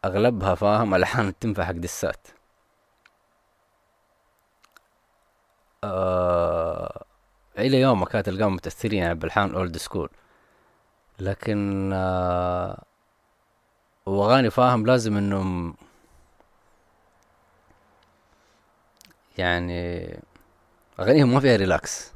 [0.06, 2.28] أغلبها فاهم ألحان تنفع حق dissات.
[5.84, 7.06] آه
[7.58, 10.10] إلى يوم كانت تلقاهم متأثرين يعني بألحان old school
[11.20, 12.84] لكن آه
[14.06, 15.76] واغاني فاهم لازم إنهم
[19.38, 20.10] يعني
[21.00, 22.12] أغانيهم ما فيها relax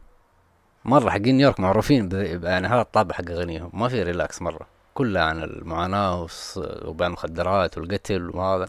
[0.86, 2.10] مرة حقين نيويورك معروفين
[2.44, 3.70] يعني هذا الطابع حق أغانيهم.
[3.74, 4.68] ما فيها relax مرة.
[4.94, 6.28] كلها عن المعاناة
[6.86, 8.68] وبيع المخدرات والقتل وهذا.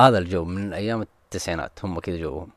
[0.00, 1.84] هذا الجو من أيام التسعينات.
[1.84, 2.48] هم كذا جوهم.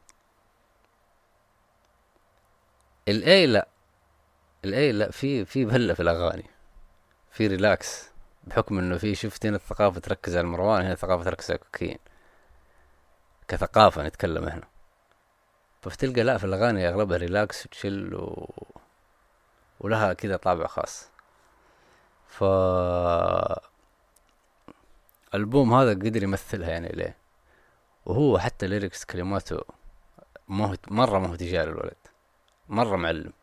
[3.08, 3.68] LA لا.
[4.66, 5.12] LA لا.
[5.12, 6.46] في في بهلة في الأغاني.
[7.34, 8.10] في relax
[8.44, 12.00] بحكم إنه في شفت هنا الثقافة تركز على الماريوانا هنا الثقافة تركز على الكوكايين.
[13.48, 14.68] كثقافة نتكلم هنا
[15.82, 18.50] فتلقى لا في الأغاني أغلبها relax و chill و...
[19.80, 21.10] ولها كذا طابع خاص.
[22.28, 22.44] ف
[25.36, 27.18] ألبوم هذا قدر يمثلها يعني ليه؟
[28.06, 29.62] وهو حتى lyrics كلماته
[30.48, 31.98] ما هو مرة ما هو تجاري الولد
[32.70, 33.34] مرة معلم.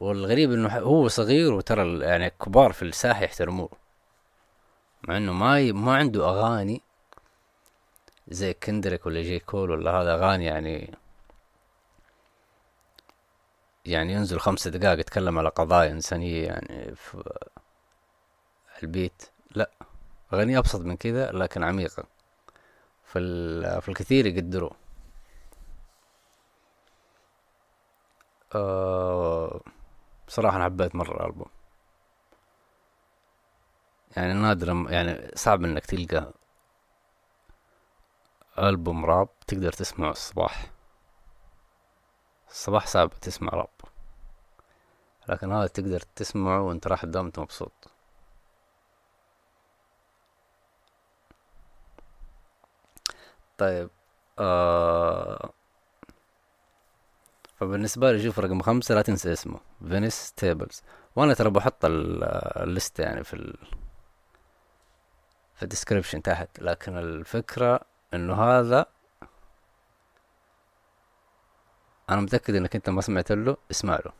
[0.00, 3.68] والغريب إنه هو صغير وترى يعني الكبار في الساحة يحترموه.
[5.08, 6.82] مع إنه ما ما عنده أغاني
[8.28, 9.38] زي Kendrick ولا J.
[9.38, 10.94] Cole ولا هذا أغاني يعني
[13.84, 17.24] يعني ينزل خمس دقائق يتكلم على قضايا إنسانية يعني في
[18.82, 19.22] البيت.
[19.54, 19.70] لا
[20.34, 22.04] أغاني أبسط من كذا لكن عميقة.
[23.04, 24.72] في الكثير يقدروه
[28.54, 29.60] أه
[30.30, 31.48] بصراحة أنا حبيت مرة الألبوم.
[34.16, 36.32] يعني نادرا يعني صعب إنك تلقى
[38.58, 40.70] ألبوم راب تقدر تسمعه الصباح.
[42.50, 43.68] الصباح صعب تسمع راب.
[45.28, 47.72] لكن هذا تقدر تسمعه وأنت راح أنت مبسوط.
[53.58, 53.90] طيب
[54.38, 55.50] آه
[57.60, 60.82] فبالنسبة لي شوف رقم خمسة لا تنسى اسمه Vince Staples
[61.16, 63.56] وأنا ترى بحط الليستة يعني في ال
[65.54, 67.80] في ال description تحت لكن الفكرة
[68.14, 68.86] إنه هذا
[72.10, 74.12] أنا متأكد إنك أنت ما سمعت له اسمع له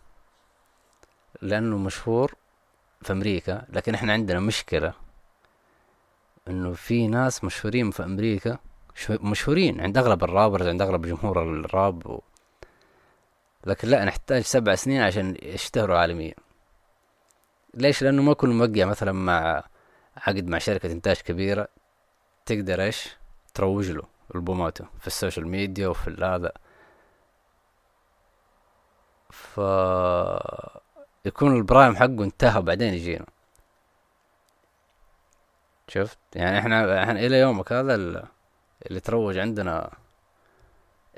[1.42, 2.34] لأنه مشهور
[3.02, 4.92] في أمريكا لكن إحنا عندنا مشكلة
[6.48, 8.58] إنه في ناس مشهورين في أمريكا
[9.10, 12.20] مشهورين عند أغلب الرابرز عند أغلب جمهور الراب.
[13.66, 16.34] لكن لا نحتاج سبع سنين عشان يشتهروا عالميا.
[17.74, 19.64] ليش؟ لأنه ما كل موقع مثلا مع
[20.16, 21.68] عقد مع شركة إنتاج كبيرة
[22.46, 23.16] تقدر إيش؟
[23.54, 24.02] تروج له
[24.34, 26.52] ألبوماته في ال social media وفي هذا.
[29.30, 29.60] ف
[31.24, 33.26] يكون ال prime حقه انتهى بعدين يجينا.
[35.88, 37.94] شفت؟ يعني إحنا إحنا إلى يومك هذا
[38.86, 39.90] اللي تروج عندنا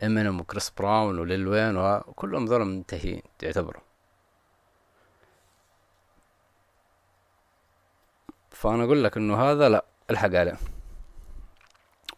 [0.03, 3.83] Eminem و Chris Brown و Lil Wayne وكلهم ذول منتهين تعتبروا.
[8.51, 10.59] فأنا أقول لك إنه هذا لا إلحق عليه.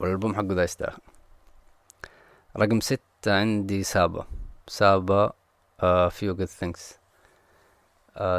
[0.00, 0.98] والألبوم حقه ذا يستاهل.
[2.56, 4.26] رقم ستة عندي Saba.
[4.66, 5.32] Saba
[6.10, 6.98] Few Good Things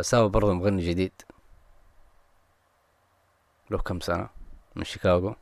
[0.01, 1.21] Saba برضه مغني جديد.
[3.69, 4.29] له كم سنة؟
[4.75, 5.35] من شيكاغو.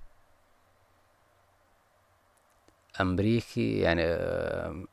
[3.01, 4.83] أمريكي يعني آه،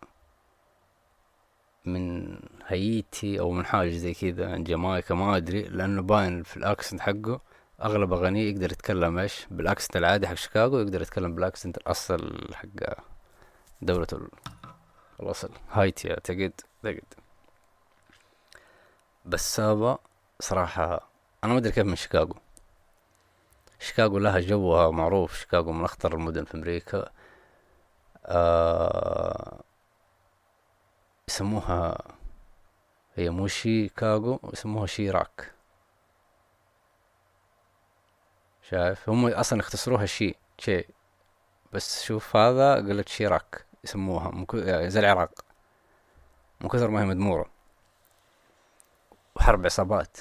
[1.84, 2.36] من
[2.66, 7.00] هايتي أو من حاجة زي كذا من جامايكا ما أدري لأنه باين في ال accent
[7.00, 7.40] حقه
[7.82, 12.48] أغلب أغانيه يقدر يتكلم إيش؟ بال accent العادي حق شيكاغو يقدر يتكلم بال accent الأصل
[12.54, 12.94] حق
[13.82, 14.06] دولة
[15.20, 16.52] الأصل هايتي أعتقد
[16.84, 17.04] أعتقد.
[19.26, 19.98] بس Saba
[20.40, 21.08] صراحة
[21.44, 22.34] أنا ما أدري كيف من شيكاغو.
[23.78, 27.10] شيكاغو لها جوها معروف شيكاغو من أخطر المدن في أمريكا.
[28.26, 29.61] آه
[31.28, 31.98] يسموها
[33.14, 35.52] هي مو شيكاغو يسموها شيراك.
[38.62, 40.85] شايف؟ هم أصلا اختصروها شي شي.
[41.72, 44.56] بس شوف هذا قلت شيراك يسموها مكو...
[44.56, 45.30] يعني زي العراق.
[46.61, 47.50] من كثر ما هي مدمورة.
[49.37, 50.16] وحرب عصابات.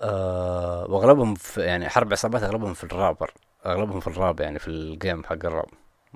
[0.00, 3.34] آه وأغلبهم في يعني حرب عصابات أغلبهم في الرابر
[3.66, 5.68] أغلبهم في الراب يعني في ال game حق الراب.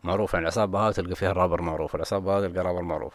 [0.03, 3.15] معروف يعني العصابة هاي تلقى فيها الرابر معروف العصابة هاي تلقى رابر معروف.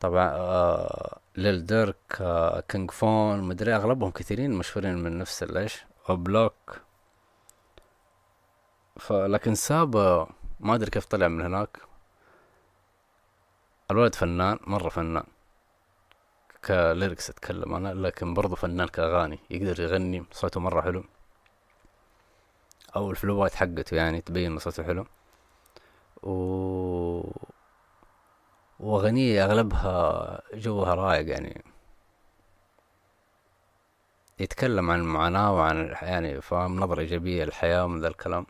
[0.00, 6.80] طبعا آه Lil Durk آه King Von مدري أغلبهم كثيرين مشهورين من نفس الإيش؟ block
[9.00, 10.28] فلكن Saba
[10.60, 11.78] ما أدري كيف طلع من هناك.
[13.90, 15.24] الولد فنان مرة فنان.
[16.64, 21.04] ك lyrics أتكلم أنا لكن برضو فنان كأغاني يقدر يغني صوته مرة حلو.
[22.96, 25.06] أو الفلوات حقته يعني تبين صوته حلو.
[26.22, 26.32] و
[28.80, 31.64] واغانيه أغلبها جوها رايق يعني.
[34.38, 38.46] يتكلم عن المعاناة وعن يعني فاهم نظرة إيجابية للحياة ومن ذا الكلام.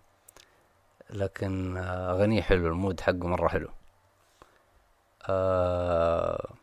[1.11, 3.69] لكن أغنية حلو المود حقه مرة حلو.
[5.29, 6.55] آه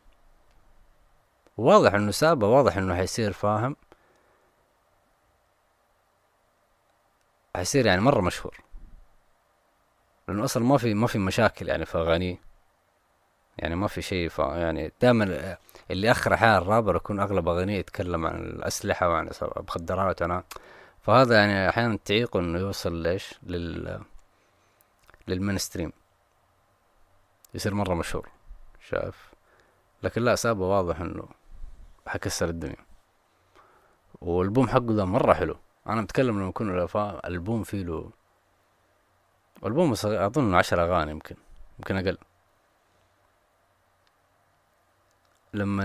[1.58, 3.76] واضح إنه سابه واضح إنه حيصير فاهم؟
[7.56, 8.69] حيصير يعني مرة مشهور.
[10.30, 12.38] لأنه أصلا ما في ما في مشاكل يعني في اغانيه
[13.58, 15.58] يعني ما في شيء يعني دائما
[15.92, 20.44] اللي أخر أحيانا الرابر يكون أغلب أغانيه يتكلم عن الأسلحة وعن المخدرات وأنا
[21.02, 24.02] فهذا يعني أحيانا تعيقه إنه يوصل ليش؟ لل
[25.28, 25.92] للمينستريم.
[27.54, 28.30] يصير مرة مشهور
[28.90, 29.34] شايف؟
[30.04, 31.28] لكن لا سابه واضح إنه
[32.08, 32.86] حكسر الدنيا.
[34.22, 35.56] والبوم حقه ده مرة حلو.
[35.88, 36.88] أنا بتكلم لما يكون
[37.26, 38.12] البوم فيه له
[39.66, 41.36] ألبوم اظن عشر أغاني يمكن
[41.80, 42.18] يمكن أقل.
[45.54, 45.84] لما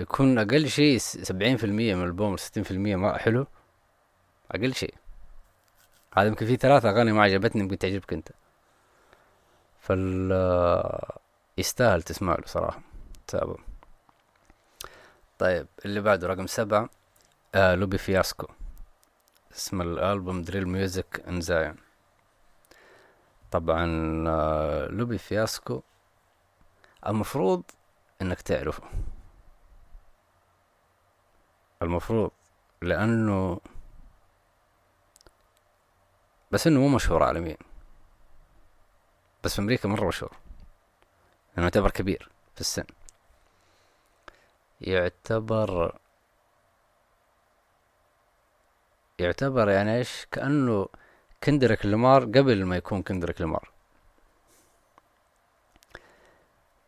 [0.00, 3.46] يكون أقل شيء سبعين في المية من البوم ستين في المية ما حلو
[4.50, 4.94] أقل شيء.
[6.14, 8.28] هذا يمكن في ثلاثة أغاني ما عجبتني يمكن تعجبك أنت.
[9.80, 10.32] فال
[11.58, 12.80] يستاهل تسمع له صراحة
[13.26, 13.54] تابع
[15.38, 16.90] طيب اللي بعده رقم سبعة
[17.54, 18.46] آه Lupe Fiasco.
[19.56, 21.76] اسم الألبوم Drill Music in Zion
[23.52, 23.84] طبعا
[24.28, 25.82] آه Lupe Fiasco
[27.06, 27.62] المفروض
[28.22, 28.82] إنك تعرفه.
[31.82, 32.30] المفروض
[32.82, 33.60] لأنه
[36.50, 37.56] بس إنه مو مشهور عالميا.
[39.44, 40.36] بس في أمريكا مرة مشهور.
[41.52, 42.84] لأنه يعتبر كبير في السن.
[44.80, 45.98] يعتبر
[49.18, 50.88] يعتبر يعني إيش؟ كأنه
[51.44, 53.70] كندريك لمار قبل ما يكون كندريك لمار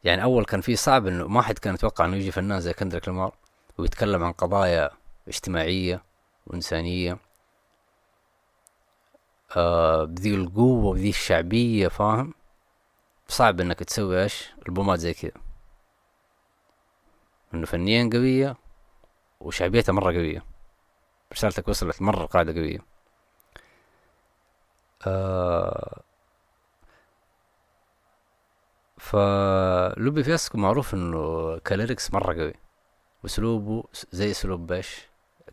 [0.04, 3.08] يعني أول كان في صعب إنه ما حد كان يتوقع إنه يجي فنان زي كندريك
[3.08, 3.34] لمار
[3.78, 4.90] ويتكلم عن قضايا
[5.28, 6.02] اجتماعية
[6.46, 7.18] وإنسانية.
[9.56, 12.34] آه بذي القوة وبذي الشعبية فاهم؟
[13.28, 15.32] صعب إنك تسوي إيش؟ ألبومات زي كذا.
[17.54, 18.56] إنه فنيا قوية
[19.40, 20.42] وشعبيتها مرة قوية.
[21.32, 22.93] رسالتك وصلت مرة قاعدة قوية.
[25.06, 26.02] آه
[28.98, 32.54] ف Lupe Fiasco معروف إنه ك lyrics مرة قوي
[33.22, 35.08] واسلوبه زي اسلوب باش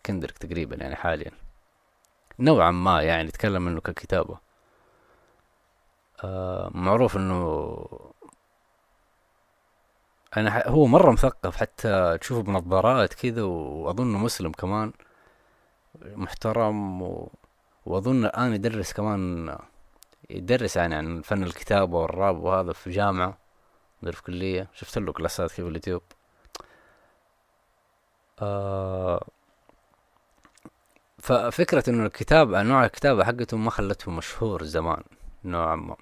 [0.06, 1.32] كندريك تقريبا يعني حاليا.
[2.40, 4.38] نوعا ما يعني يتكلم إنه ككتابة.
[6.24, 7.88] آه معروف إنه
[10.38, 14.94] أنا هو مرة مثقف حتى تشوفه بنظارات كذا وأظنه مسلم كمان
[16.02, 17.30] محترم و...
[17.86, 19.58] وأظن الآن يدرس كمان
[20.30, 23.38] يدرس يعني عن فن الكتابة والراب وهذا في جامعة
[24.02, 24.68] مدري في كلية.
[24.74, 26.02] شفت له كلاسات كيف اليوتيوب؟
[28.40, 29.26] آه
[31.20, 35.04] ففكرة إنه الكتابة نوع الكتابة حقته ما خلته مشهور زمان
[35.46, 35.96] نوعا ما.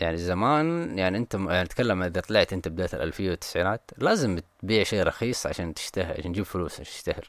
[0.00, 5.02] يعني زمان يعني انت يعني تكلم إذا طلعت أنت بداية الألفية والتسعينات لازم تبيع شيء
[5.02, 7.28] رخيص عشان تشتهر عشان تجيب فلوس عشان تشتهر.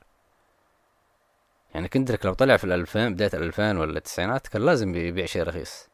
[1.76, 5.88] يعني كندريك لو طلع في الألفين بداية الألفين ولا التسعينات كان لازم يبيع شيء رخيص.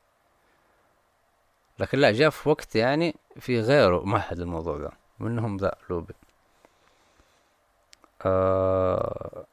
[1.79, 6.13] لكن لا جاء في وقت يعني في غيره مهد الموضوع ذا منهم ذا Lupe.
[8.25, 9.45] آه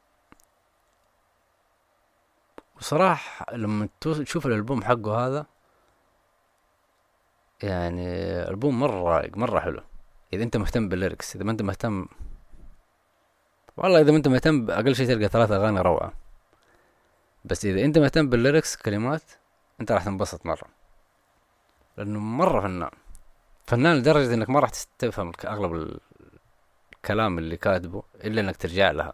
[2.77, 5.45] وصراحة لما تشوف الألبوم حقه هذا
[7.65, 8.07] يعني
[8.49, 9.81] ألبوم مرة رايق مرة حلو.
[10.33, 12.07] إذا أنت مهتم بال lyrics إذا ما أنت مهتم
[13.77, 16.13] والله إذا ما أنت مهتم أقل شيء تلقى ثلاثة أغاني روعة.
[17.45, 19.23] بس إذا أنت مهتم بالليركس كلمات
[19.81, 20.67] أنت راح تنبسط مرة.
[21.97, 22.91] لأنه مرة فنان.
[23.67, 25.99] فنان لدرجة إنك ما راح تفهم أغلب
[26.93, 29.13] الكلام اللي كاتبه إلا إنك ترجع لها.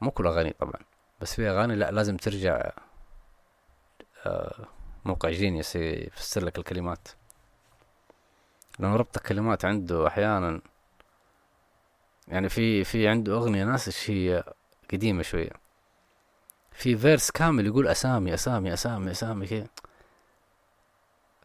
[0.00, 0.80] مو كل أغاني طبعا
[1.20, 2.70] بس في أغاني لا لازم ترجع
[4.26, 4.68] آه،
[5.06, 7.08] موقع جينيس يفسر لك الكلمات.
[8.78, 10.60] لأنه ربط الكلمات عنده أحيانا
[12.28, 14.44] يعني في في عنده أغنية ناس هي
[14.92, 15.50] قديمة شوية.
[16.72, 19.66] في فيرس كامل يقول أسامي أسامي أسامي أسامي كده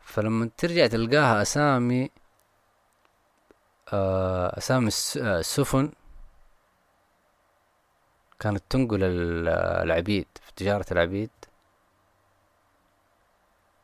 [0.02, 2.12] فلما ترجع تلقاها أسامي
[3.94, 4.88] آه، أسامي
[5.18, 5.92] السفن
[8.40, 11.30] كانت تنقل العبيد في تجارة العبيد.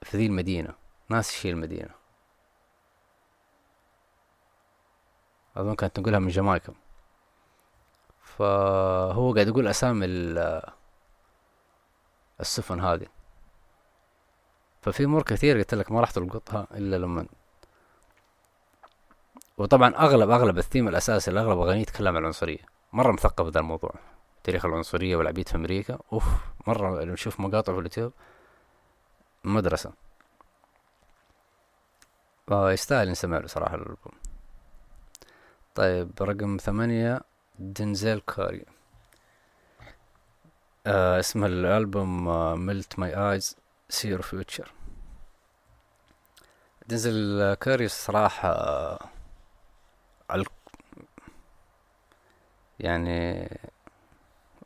[0.01, 0.73] في ذي المدينة
[1.09, 1.89] ناس شي المدينة.
[5.55, 6.73] أظن كانت تنقلها من جامايكا.
[8.21, 10.05] فهو قاعد يقول أسامي
[12.39, 13.07] السفن هذه.
[14.81, 17.27] ففي أمور كثير قلت لك ما راح تلقطها إلا لما.
[19.57, 22.59] وطبعا أغلب أغلب الثيم الأساسي لأغلب أغانيه يتكلم عن العنصرية.
[22.93, 23.93] مرة مثقف ذا الموضوع.
[24.43, 25.99] تاريخ العنصرية والعبيد في أمريكا.
[26.13, 26.23] أوف
[26.67, 28.13] مرة نشوف مقاطع في اليوتيوب
[29.43, 29.93] مدرسة.
[32.51, 34.13] آه يستاهل نسمع له صراحة الألبوم.
[35.75, 37.21] طيب رقم ثمانية
[37.59, 38.65] Denzel Curry.
[40.87, 42.25] آه اسم الألبوم
[42.65, 43.55] Melt My Eyez
[43.89, 44.71] See Your Future
[46.87, 48.99] Denzel Curry صراحة آه
[52.79, 53.49] يعني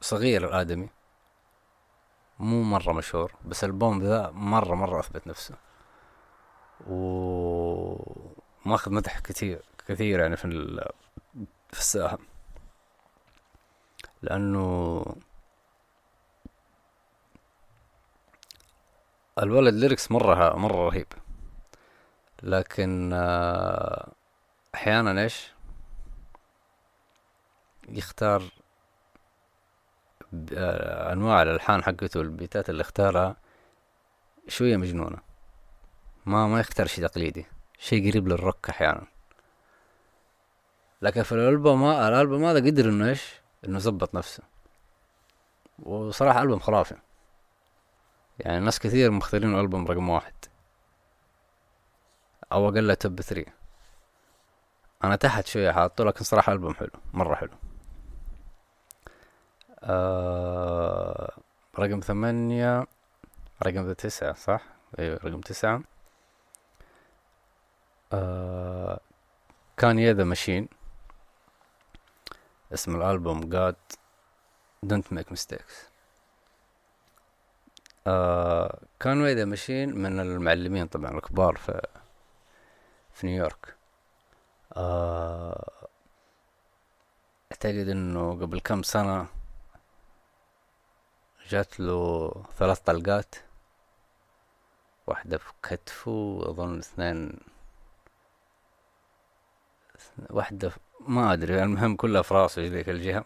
[0.01, 0.89] صغير الآدمي.
[2.41, 5.55] مو مرة مشهور بس البوم ذا مرة مرة أثبت نفسه.
[6.87, 7.95] و
[8.65, 10.47] ماخذ مدح كثير كثير يعني في
[11.71, 12.17] في الساحة.
[14.21, 15.05] لأنه
[19.39, 21.07] الولد ليركس مرة مرة رهيب.
[22.43, 24.11] لكن آه،
[24.75, 25.51] أحيانا إيش؟
[27.89, 28.43] يختار
[30.33, 33.35] أنواع الألحان حقته والبيتات اللي اختارها
[34.47, 35.17] شوية مجنونة.
[36.25, 37.45] ما ما يختار شي تقليدي
[37.77, 39.07] شي قريب للروك أحيانا.
[41.01, 43.33] لكن في الألبوم الألبوم هذا قدر إنه إيش؟
[43.65, 44.43] إنه يظبط نفسه.
[45.79, 46.95] وصراحة ألبوم خرافي.
[48.39, 50.33] يعني ناس كثير مختارين ألبوم رقم واحد.
[52.51, 53.45] أو أقل توب ثري
[55.03, 57.70] أنا تحت شوية حاطه لكن صراحة ألبوم حلو مرة حلو.
[59.83, 61.31] آه
[61.79, 62.87] رقم ثمانية
[63.63, 64.63] رقم تسعة صح؟
[64.99, 65.81] أيوه رقم تسعة.
[68.13, 68.99] آه
[69.77, 70.67] كان يذا ماشين.
[72.73, 73.75] اسم الألبوم God
[74.85, 75.73] Don't Make Mistakes.
[78.07, 81.81] آه كان ويدا ماشين من المعلمين طبعا الكبار في
[83.13, 83.75] في نيويورك.
[84.73, 85.71] آه
[87.51, 89.27] أعتقد إنه قبل كم سنة
[91.51, 93.35] جات له ثلاث طلقات
[95.07, 97.39] واحدة في كتفه وأظن اثنين
[100.29, 100.71] واحدة
[101.07, 103.25] ما أدري المهم كلها في راسه ذيك الجهة.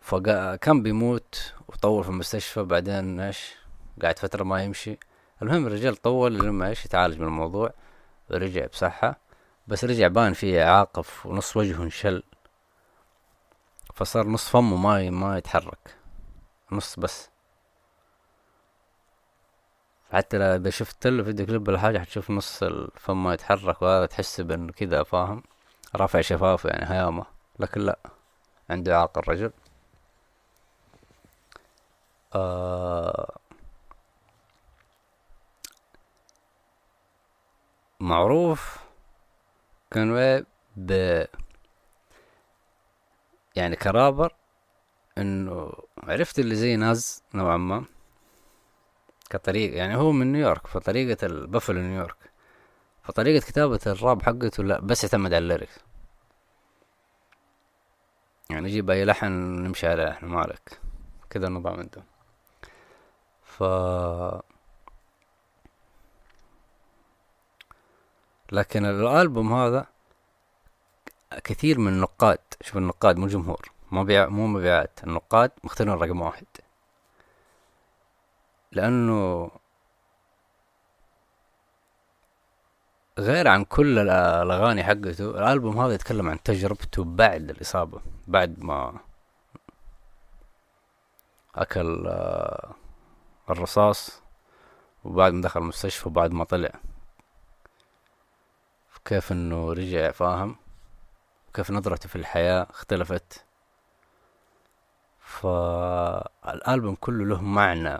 [0.00, 3.54] فكان بيموت وطول في المستشفى بعدين إيش؟
[4.02, 4.98] قاعد فترة ما يمشي.
[5.42, 7.74] المهم الرجال طول لما إيش؟ يتعالج من الموضوع
[8.30, 9.18] ورجع بصحة
[9.66, 12.22] بس رجع بان فيه إعاقة ونص وجهه انشل
[13.94, 16.03] فصار نص فمه ما ما يتحرك.
[16.74, 17.30] نص بس.
[20.12, 24.72] حتى إذا شفت له فيديو كليب ولا حاجة حتشوف نص الفم يتحرك وهذا تحس بإنه
[24.72, 25.42] كذا فاهم؟
[25.96, 27.26] رافع شفافه يعني هيامة.
[27.58, 27.98] لكن لا
[28.70, 29.52] عنده إعاقة الرجل.
[32.34, 33.38] آه
[38.00, 38.78] معروف
[39.90, 40.44] كان
[40.76, 41.22] ب
[43.56, 44.34] يعني كرابر
[45.18, 47.84] إنه عرفت اللي زي ناز نوعا ما
[49.30, 52.16] كطريقة يعني هو من نيويورك فطريقة البفلو نيويورك
[53.02, 55.78] فطريقة كتابة الراب حقته لا بس يعتمد على الليركس.
[58.50, 59.26] يعني يجيب أي لحن
[59.64, 60.80] نمشي عليه إحنا مالك.
[61.30, 62.04] كذا النظام عنده
[63.42, 63.62] ف
[68.52, 69.86] لكن الألبوم هذا
[71.44, 73.73] كثير من النقاد شوف النقاد مو جمهور.
[73.94, 76.46] مبيع مو مبيعات النقاد مختارين رقم واحد.
[78.72, 79.50] لأنه
[83.18, 89.00] غير عن كل الأغاني حقته الألبوم هذا يتكلم عن تجربته بعد الإصابة بعد ما
[91.54, 92.74] أكل آه،
[93.50, 94.22] الرصاص
[95.04, 96.72] وبعد ما دخل المستشفى وبعد ما طلع.
[99.04, 100.56] كيف إنه رجع فاهم؟
[101.54, 103.43] كيف نظرته في الحياة اختلفت.
[105.40, 107.98] فالألبوم كله له معنى.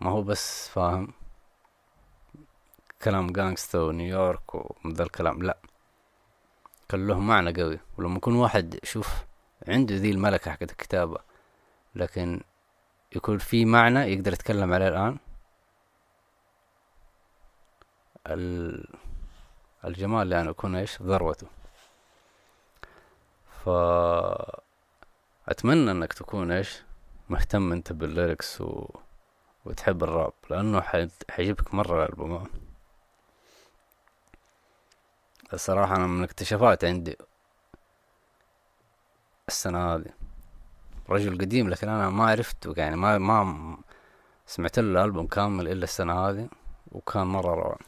[0.00, 1.12] ما هو بس فاهم؟
[3.02, 5.58] كلام جانجستا ونيويورك ومن الكلام لا.
[6.88, 7.80] كان له معنى قوي.
[7.98, 9.24] ولما يكون واحد شوف
[9.68, 11.18] عنده ذي الملكة حقت الكتابة
[11.94, 12.40] لكن
[13.16, 15.18] يكون في معنى يقدر يتكلم عليه الآن.
[19.84, 21.46] الجمال يعني يكون إيش؟ ذروته.
[23.64, 23.68] ف
[25.50, 26.82] أتمنى إنك تكون إيش
[27.28, 28.90] مهتم أنت بالليركس و...
[29.64, 30.80] وتحب الراب لأنه
[31.30, 32.46] حيجيبك مرة الألبوم.
[35.52, 37.16] الصراحة أنا من اكتشافات عندي
[39.48, 40.10] السنة هذه.
[41.08, 43.76] رجل قديم لكن أنا ما عرفته يعني ما ما
[44.46, 46.48] سمعت له الألبوم كامل إلا السنة هذه
[46.92, 47.78] وكان مرة روعة.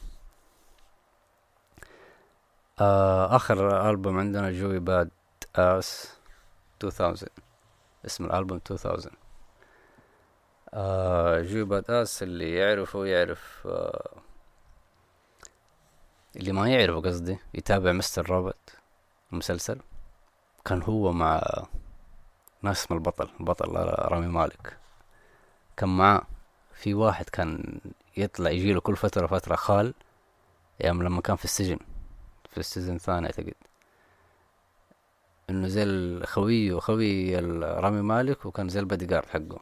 [2.80, 6.16] آه آخر ألبوم عندنا Joey Bada$$
[6.84, 7.41] 2000
[8.06, 9.10] اسم الألبوم 2000
[10.74, 14.10] آه Joey Bada$$ اللي يعرفه يعرف آه
[16.36, 18.30] اللي ما يعرفه قصدي يتابع Mr.
[18.30, 18.70] Robot
[19.32, 19.80] المسلسل
[20.64, 21.42] كان هو مع
[22.62, 23.68] ناس اسمه البطل البطل
[24.12, 24.76] رامي مالك.
[25.76, 26.22] كان معاه.
[26.74, 27.80] في واحد كان
[28.16, 29.94] يطلع يجيله كل فترة فترة خال
[30.84, 31.78] يوم لما كان في السجن.
[32.50, 33.54] في ال season الثاني أعتقد.
[35.52, 39.60] إنه زي الخوي وخوي رامي مالك وكان زي البادي جارد حقه.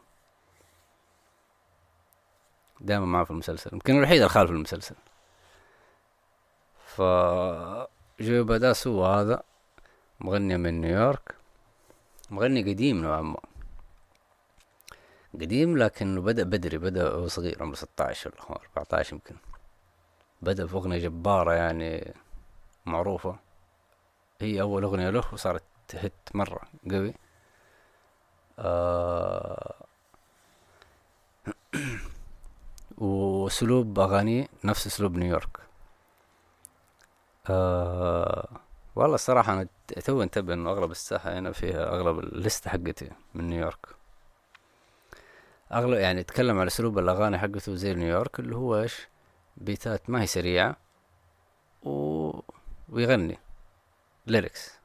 [2.81, 3.69] دائما معه في المسلسل.
[3.73, 4.95] يمكن الوحيد الخال في المسلسل.
[6.85, 7.01] ف
[8.19, 9.43] جو بداس هو هذا
[10.19, 11.35] مغني من نيويورك.
[12.29, 13.39] مغني قديم نوعا ما.
[15.33, 19.35] قديم لكنه بدأ بدري بدأ وهو صغير عمره ستة عشر ولا أربعة عشر يمكن.
[20.41, 22.13] بدأ في أغنية جبارة يعني
[22.85, 23.35] معروفة.
[24.41, 25.63] هي أول أغنية له وصارت
[25.95, 26.61] هت مرة.
[26.91, 27.13] قوي.
[28.59, 29.75] آه
[32.97, 35.59] وأسلوب أغانيه نفس أسلوب نيويورك.
[37.49, 38.47] آه
[38.95, 39.67] والله الصراحة أنا
[40.05, 43.87] تو انتبه إنه أغلب الساحة هنا فيها أغلب الليستة حقتي من نيويورك.
[45.73, 49.07] أغلب يعني يتكلم على أسلوب الأغاني حقته زي نيويورك اللي هو إيش؟
[49.57, 50.77] بيتات ما هي سريعة
[51.83, 52.31] و
[52.89, 53.39] ويغني.
[54.27, 54.80] lyrics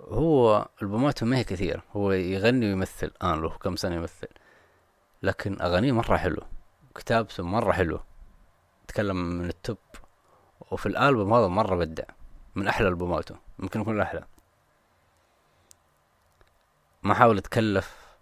[0.00, 1.82] هو ألبوماته ما هي كثير.
[1.96, 3.12] هو يغني ويمثل.
[3.22, 4.28] آن له كم سنة يمثل.
[5.22, 6.42] لكن أغانيه مرة حلو
[6.94, 8.00] كتابته مرة حلو
[8.88, 9.78] تكلم من ال top.
[10.70, 12.04] وفي الألبوم هذا مرة بدع.
[12.54, 13.36] من أحلى ألبوماته.
[13.58, 14.24] ممكن يكون الأحلى.
[17.02, 18.16] ما حاول يتكلف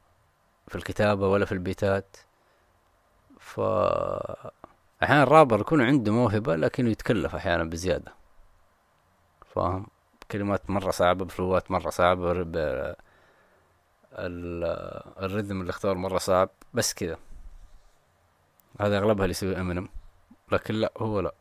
[0.69, 2.17] في الكتابة ولا في البيتات.
[3.39, 3.61] ف
[5.03, 8.15] أحيانا الرابر يكون عنده موهبة لكنه يتكلف أحيانا بزيادة.
[9.55, 9.87] فاهم؟
[10.35, 12.33] كلمات مرة صعبة بفلوات مرة صعبة
[15.25, 17.19] ال rhythm اللي اختار مرة صعب بس كذا.
[18.81, 19.89] هذا أغلبها اللي يسوي امينيم
[20.53, 21.35] لكن لا هو لا.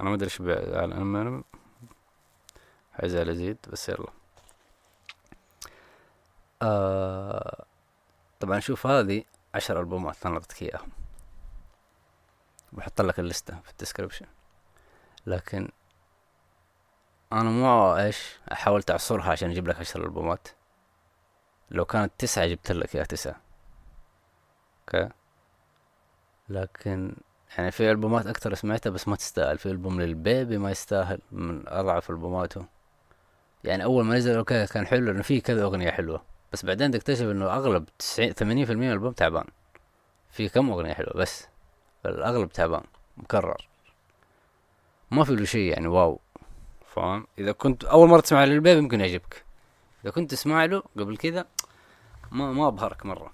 [0.00, 1.44] أنا ما أدري إيش على امينيم
[2.92, 4.08] حيزعل ازيد بس يلا.
[6.62, 7.64] آه
[8.40, 10.88] طبعا شوف هذه عشر ألبومات أنا أعطيتك اياهم
[12.72, 14.26] بحط لك الليستة في ال description.
[15.26, 15.68] لكن
[17.32, 20.48] أنا مو إيش حاولت اعصرها عشان أجيب لك عشر ألبومات.
[21.70, 23.36] لو كانت تسعة جبت لك يا تسعة.
[24.80, 25.08] okay؟
[26.48, 27.16] لكن
[27.58, 29.58] يعني في ألبومات أكتر سمعتها بس ما تستاهل.
[29.58, 32.66] في ألبوم Lil Baby ما يستاهل من أضعف ألبوماته.
[33.64, 36.22] يعني أول ما نزل okay كان حلو لأنه في كذا أغنية حلوة.
[36.52, 39.44] بس بعدين تكتشف إنه أغلب تسعين ثمانين في المية من الالبوم تعبان.
[40.30, 41.48] في كم أغنية حلوة بس.
[42.06, 42.84] الأغلب تعبان
[43.16, 43.68] مكرر.
[45.10, 46.20] ما في له شيء يعني واو.
[46.96, 49.44] فاهم؟ إذا كنت أول مرة تسمع Lil Baby ممكن يعجبك.
[50.04, 51.46] إذا كنت تسمع له قبل كذا
[52.32, 53.32] ما ما أبهرك مرة.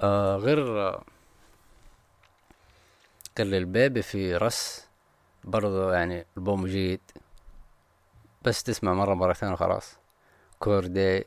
[0.00, 1.04] آه غير آه
[3.34, 4.86] كان Lil Baby في رس
[5.44, 7.00] برضو يعني البوم جيد.
[8.42, 9.96] بس تسمع مرة مرتين وخلاص.
[10.58, 11.24] كوردي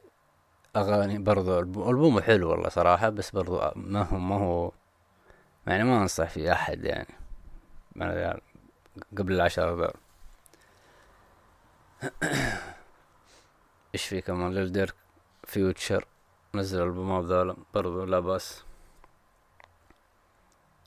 [0.75, 4.71] أغاني برضو البوم حلو والله صراحة بس برضو ما هو ما هو
[5.67, 7.13] يعني ما أنصح في أحد يعني.
[9.17, 9.93] قبل العشرة ذول
[13.93, 14.95] إيش في كمان ليل ديرك.
[15.43, 16.05] فيوتشر
[16.55, 18.63] نزل البومات ذولا برضو لا بأس.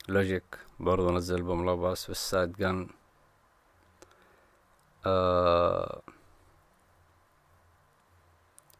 [0.08, 0.58] Logic.
[0.80, 2.10] برضو نزل ألبوم لا بأس.
[2.10, 2.88] بس سايد جان.
[5.06, 6.02] آه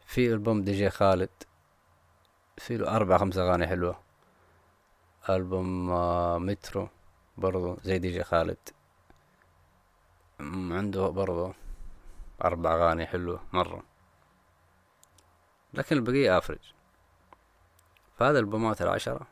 [0.05, 1.29] في ألبوم DJ Khaled.
[2.57, 3.99] في له أربع خمسة أغاني حلوة.
[5.29, 6.89] ألبوم آه مترو.
[7.37, 8.57] برضو زي DJ Khaled.
[10.39, 11.53] عنده برضو.
[12.43, 13.83] أربع أغاني حلوة مرة.
[15.73, 16.73] لكن البقية average
[18.17, 19.27] فهذا ألبومات العشرة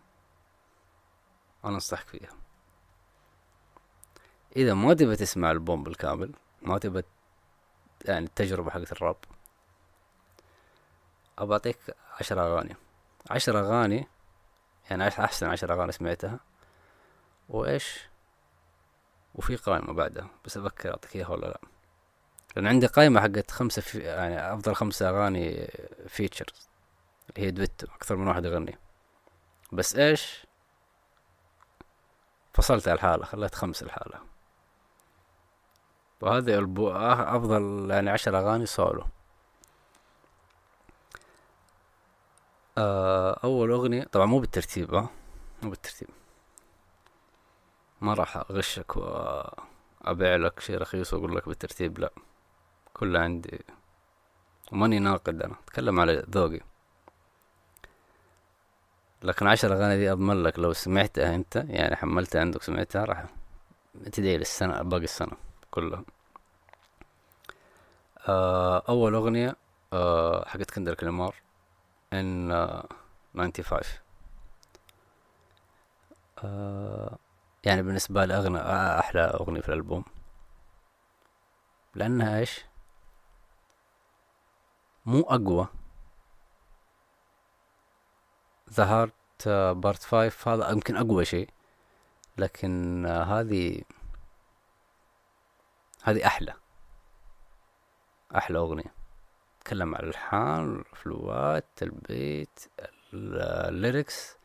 [1.66, 2.30] أنا أنصحك فيها.
[4.56, 6.32] إذا ما تبى تسمع ألبوم بالكامل
[6.62, 7.04] ما تبى
[8.06, 9.16] يعني التجربة حقت الراب
[11.40, 11.78] أبى أعطيك
[12.20, 12.76] عشر أغاني.
[13.32, 14.08] عشر أغاني
[14.90, 16.40] يعني أحسن عشر أغاني سمعتها.
[17.50, 18.08] وإيش؟
[19.36, 21.71] وفي قائمة بعدها بس أفكر أعطيك إياها ولا لأ.
[22.56, 25.68] لأن عندي قائمة حقت خمسة في يعني أفضل خمسة أغاني
[26.08, 26.70] features
[27.30, 28.78] اللي هي دويتو أكثر من واحد يغني.
[29.72, 30.46] بس إيش؟
[32.54, 34.20] فصلت لحاله خليت خمس لحاله.
[36.22, 36.92] وهذا البو...
[36.92, 39.06] أفضل يعني عشر أغاني سولو
[42.78, 45.10] آه أول أغنية طبعا مو بالترتيب ها؟
[45.64, 46.10] مو بالترتيب.
[48.02, 52.12] ما راح أغشك وأبيع لك شي رخيص وأقول لك بالترتيب لا.
[53.02, 53.60] كله عندي.
[54.72, 56.60] وماني ناقد أنا أتكلم على ذوقي.
[59.24, 63.26] لكن عشر أغاني دي أضمن لك لو سمعتها أنت يعني حملتها عندك سمعتها راح
[64.12, 65.32] تدعي للسنة باقي السنة
[65.72, 66.04] كلها.
[68.28, 69.56] آه أول أغنية
[69.94, 71.36] آه حقت كندريك لامار
[72.14, 72.48] N
[73.34, 74.02] ninety five.
[76.44, 77.18] آه
[77.64, 78.60] يعني بالنسبة لي أغنى
[79.00, 80.06] أحلى أغنية في الألبوم.
[81.96, 82.71] لأنها إيش؟
[85.06, 85.68] مو أقوى.
[88.74, 89.48] The Heart
[89.78, 91.50] Part Five هذا يمكن أقوى شيء
[92.38, 93.82] لكن هذه
[96.04, 96.54] هذه أحلى.
[98.36, 98.94] أحلى أغنية.
[99.66, 102.60] تكلم عن الحان الفلوات البيت
[103.14, 104.38] الليركس.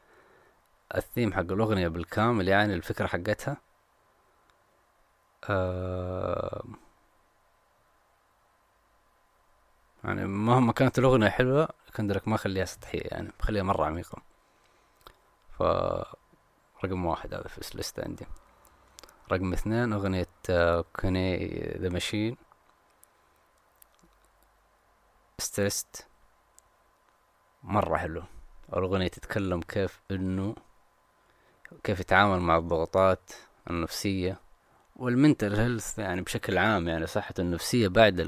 [0.94, 3.56] الثيم حق الأغنية بالكامل يعني الفكرة حقتها.
[5.50, 6.64] آه
[10.06, 14.22] يعني مهما كانت الأغنية حلوة كندريك ما خليها سطحية يعني بخليها مرة عميقة.
[15.58, 15.62] ف
[16.84, 18.26] رقم واحد هذا في الليستة عندي.
[19.32, 20.26] رقم اثنين أغنية
[21.00, 21.46] Conway
[21.78, 22.36] the Machine
[25.38, 26.06] Stressed
[27.62, 28.22] مرة حلو.
[28.72, 30.54] الأغنية تتكلم كيف إنه
[31.84, 33.32] كيف يتعامل مع الضغوطات
[33.70, 34.40] النفسية
[34.96, 38.20] والمنتل هيلث يعني بشكل عام يعني صحته النفسية بعد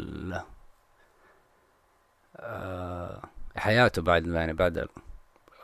[3.56, 4.88] حياته بعد يعني بعد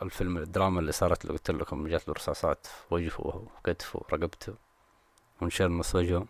[0.01, 4.53] الفيلم الدراما اللي صارت له قلت لكم جات له رصاصات في وجهه وكتفه ورقبته
[5.41, 6.25] وانشال نص وجهه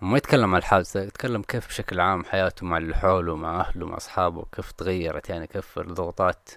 [0.00, 3.96] ما يتكلم عن الحادثة يتكلم كيف بشكل عام حياته مع اللي حوله مع أهله مع
[3.96, 6.50] أصحابه كيف تغيرت يعني كيف الضغوطات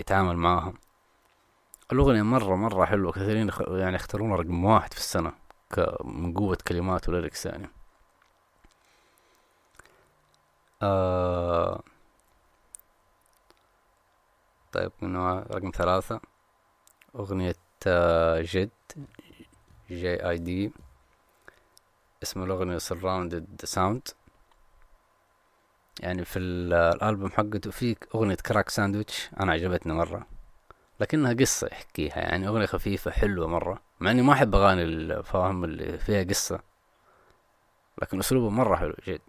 [0.00, 0.72] يتعامل معاها
[1.92, 5.32] الأغنية مرة مرة حلوة كثيرين يعني يختارونها رقم واحد في السنة
[6.04, 7.68] من قوة كلمات و lyrics يعني.
[10.82, 11.82] آه
[14.72, 16.20] طيب من رقم ثلاثة.
[17.16, 17.54] أغنية
[17.86, 18.70] آه JID
[19.90, 20.72] J I D
[22.22, 24.08] اسم الأغنية Surround Sound
[26.00, 30.26] يعني في الألبوم حقته في أغنية Crack Sandwich أنا عجبتني مرة.
[31.00, 32.18] لكنها قصة يحكيها.
[32.18, 33.80] يعني أغنية خفيفة حلوة مرة.
[34.00, 36.60] مع إني ما أحب أغاني الفاهم اللي فيها قصة.
[38.02, 39.20] لكن أسلوبه مرة حلو جد.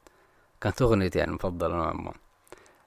[0.62, 2.14] كانت أغنيتي يعني المفضلة نوعا ما.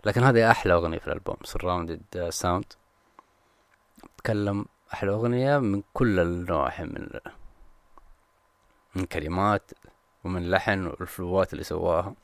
[0.04, 2.72] لكن هذه أحلى أغنية في الألبوم Surround Sound
[4.18, 7.08] تكلم أحلى أغنية من كل النواحي من
[8.94, 9.70] من كلمات
[10.24, 12.14] ومن لحن والفلوات اللي سواها.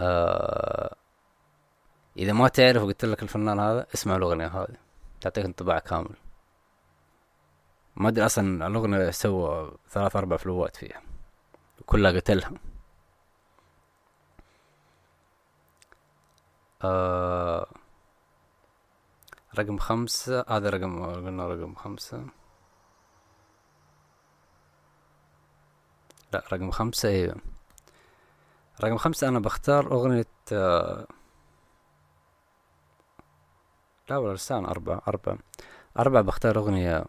[0.00, 0.96] آه
[2.16, 4.76] إذا ما تعرف قلت لك الفنان هذا اسمع الأغنية هذه
[5.20, 6.16] تعطيك انطباع كامل.
[7.96, 11.02] ما أدري أصلا الأغنية سوى ثلاث أربع فلوات فيها
[11.86, 12.52] كلها قتلها.
[16.82, 17.66] آه
[19.58, 20.44] رقم خمسة.
[20.48, 22.26] هذا رقم قلنا رقم خمسة.
[26.32, 27.36] لا رقم خمسة أيوه
[28.84, 31.06] رقم خمسة أنا بختار أغنية آه
[34.10, 35.38] لا ولا لسان أربعة أربعة.
[35.98, 37.04] أربعة بختار أغنية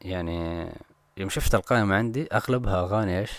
[0.00, 0.68] يعني
[1.16, 3.32] يوم شفت القائمة عندي أغلبها أغاني إيش؟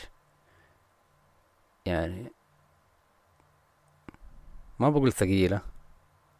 [1.86, 2.32] يعني
[4.82, 5.62] ما بقول ثقيلة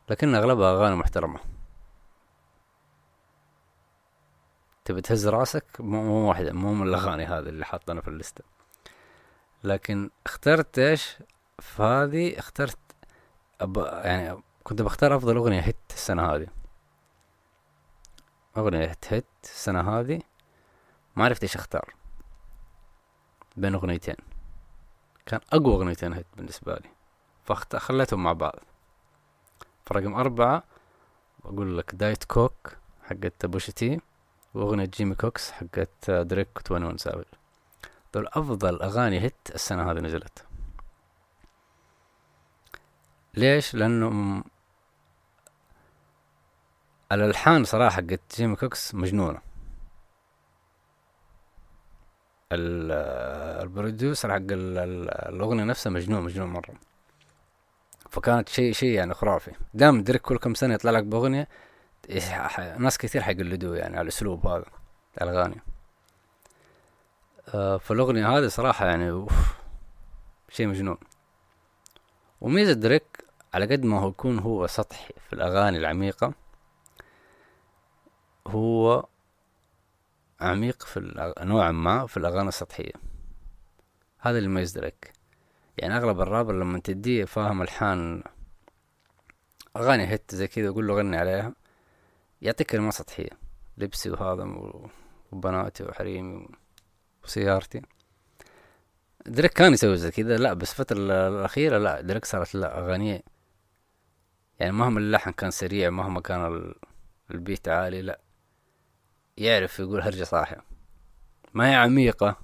[0.10, 1.40] لكن أغلبها أغاني محترمة.
[4.86, 8.44] تبي تهز رأسك؟ مو واحدة مو من الأغاني هذه اللي حاطنا في الليستة
[9.64, 11.18] لكن اخترت إيش؟
[11.60, 12.78] في هذه اخترت
[13.62, 13.78] أب...
[14.04, 16.48] يعني كنت بختار أفضل أغنية هيت السنة هذه.
[18.58, 20.22] أغنية هيت هيت السنة هذه
[21.16, 21.94] ما عرفت إيش أختار.
[23.58, 24.16] بين أغنيتين.
[25.26, 27.01] كان أقوى أغنيتين هيت بالنسبة لي.
[27.54, 28.60] فخليتهم مع بعض.
[29.86, 30.64] فرقم أربعة
[31.46, 34.00] بقول لك Diet Coke حقت Pusha T
[34.54, 37.24] وأغنية Jimmy Cooks حقت دريك و Twenty One Savage
[38.14, 40.46] دول أفضل أغاني hit السنة هذه نزلت.
[43.34, 44.44] ليش؟ لأنه
[47.12, 49.42] الألحان صراحة حقت Jimmy Cooks مجنونة.
[52.52, 56.74] ال producer حق الأغنية نفسها مجنون مجنون مرة.
[58.12, 59.52] فكانت شيء شيء يعني خرافي.
[59.74, 61.48] دام دريك كل كم سنة يطلع لك بأغنية
[62.78, 64.66] ناس كثير حيقلدوه يعني على الأسلوب هذا
[65.22, 65.62] الأغاني.
[67.48, 69.32] آه فالأغنية هذه صراحة يعني أوف
[70.50, 70.98] شيء مجنون.
[72.42, 76.34] وميزة دريك على قد ما هو يكون هو سطحي في الأغاني العميقة
[78.48, 79.06] هو
[80.42, 82.94] عميق في نوعا ما في الأغاني السطحية.
[84.20, 85.14] هذا اللي يميز دريك
[85.82, 88.24] يعني أغلب الرابر لما تديه فاهم الحان
[89.78, 91.54] أغاني هيت زي كذا يقول له غني عليها
[92.42, 93.30] يعطيك كلمات سطحية
[93.78, 94.44] لبسي وهذا
[95.32, 96.48] وبناتي وحريمي
[97.24, 97.82] وسيارتي.
[99.26, 103.22] دريك كان يسوي زي كذا لا بس الفترة الأخيرة لا دريك صارت لا أغانيه
[104.60, 106.74] يعني مهما اللحن كان سريع مهما كان
[107.32, 108.20] البيت عالي لا
[109.38, 110.64] يعرف يقول هرجة صاحية.
[111.54, 112.38] ما هي عميقة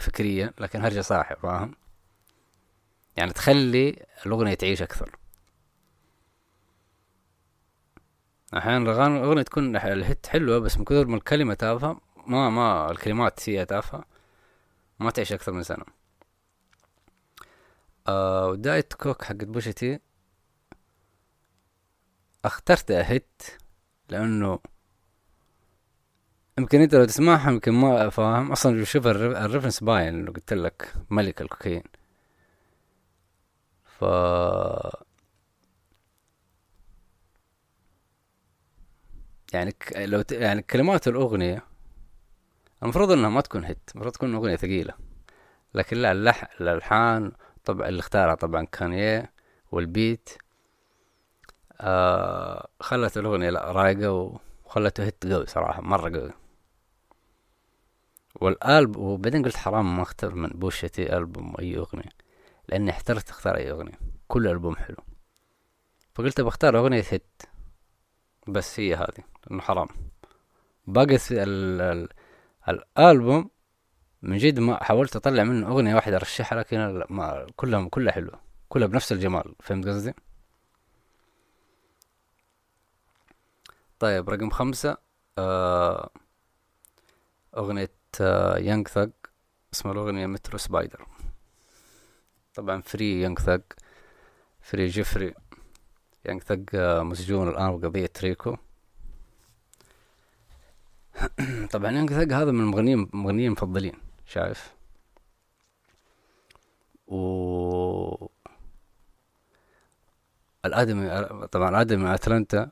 [0.00, 1.83] فكريا لكن هرجة صاحية فاهم؟
[3.16, 5.16] يعني تخلي الأغنية تعيش أكثر.
[8.56, 13.64] أحيانا الأغنية تكون الهت حلوة بس من كثر ما الكلمة تافهة ما ما الكلمات هي
[13.64, 14.04] تافهة
[15.00, 15.84] ما تعيش أكثر من سنة.
[18.08, 19.98] آه ودايت كوك حقت بوشتي
[22.44, 23.42] اخترت هيت
[24.08, 24.58] لأنه
[26.58, 31.42] يمكن أنت لو تسمعها يمكن ما فاهم أصلا شوف الريفرنس باين انه قلت لك ملك
[31.42, 31.82] الكوكايين.
[33.98, 34.04] ف
[39.52, 39.96] يعني ك...
[39.96, 40.32] لو ت...
[40.32, 41.62] يعني كلمات الأغنية
[42.82, 44.94] المفروض إنها ما تكون هيت المفروض تكون أغنية ثقيلة.
[45.74, 46.50] لكن لا اللح...
[46.60, 47.32] الألحان
[47.64, 49.32] طبعا اللي اختارها طبعا كانيه
[49.72, 50.28] والبيت
[51.80, 54.36] آه خلت الأغنية لا رايقة
[54.66, 56.32] وخلته هيت قوي صراحة مرة قوي.
[58.40, 62.23] والألب وبعدين قلت حرام ما أختار من بوشتي ألبوم أي أغنية.
[62.68, 63.98] لأني احترت أختار أي أغنية.
[64.28, 64.96] كل ألبوم حلو.
[66.14, 67.42] فقلت بختار أغنية هيت.
[68.48, 69.88] بس هي هذه لأنه حرام.
[70.86, 72.08] باقي ال ال
[72.68, 73.50] الألبوم
[74.22, 78.40] من جد ما حاولت أطلع منه أغنية واحدة أرشحها لكن ما كلها كلها حلوة.
[78.68, 80.14] كلها بنفس الجمال فهمت قصدي؟
[83.98, 84.96] طيب رقم خمسة
[85.38, 86.10] آه
[87.56, 87.90] أغنية
[88.56, 89.10] Young Thug
[89.74, 91.06] اسمها الأغنية Metro Spider
[92.54, 93.62] طبعا free Young Thug
[94.60, 95.34] free Jeffery
[96.24, 98.56] Young Thug آه مسجون الآن بقضية ال RICO.
[101.72, 103.94] طبعا يانج ثق هذا من المغنيين المغنيين المفضلين
[104.26, 104.74] شايف؟
[107.08, 108.26] و
[110.64, 112.70] الآدمي طبعا الآدمي أتلانتا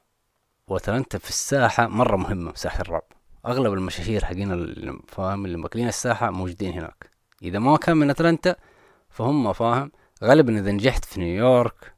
[0.69, 3.03] وأتلانتا في الساحة مرة مهمة ساحة الراب.
[3.47, 7.11] أغلب المشاهير حقين فاهم اللي ماكلين الساحة موجودين هناك.
[7.43, 8.57] إذا ما كان من أتلانتا
[9.13, 9.93] فهم فاهم؟
[10.25, 11.95] غالبا إذا نجحت في نيويورك.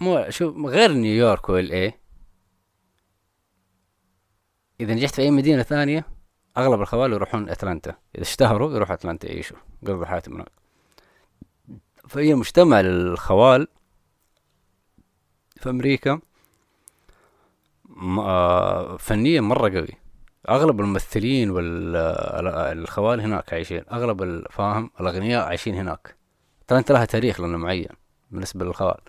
[0.00, 2.00] مو شوف غير نيويورك وإل إيه.
[4.80, 6.06] إذا نجحت في أي مدينة ثانية
[6.56, 7.90] أغلب الخوال يروحون أتلانتا.
[8.14, 9.56] إذا اشتهروا يروحوا أتلانتا يعيشوا.
[9.82, 10.52] يقضوا حياتهم هناك.
[12.08, 13.68] فهي مجتمع للخوال
[15.56, 16.20] في أمريكا.
[18.98, 20.03] فنيا مرة قوي
[20.48, 26.16] أغلب الممثلين والخوال هناك عايشين أغلب الفاهم الأغنياء عايشين هناك.
[26.64, 27.88] اتلانتا لها تاريخ لأنه معين
[28.30, 29.00] بالنسبة للخوال.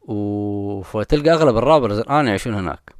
[0.00, 2.94] وفتلقى أغلب ال rappers الآن يعيشون هناك.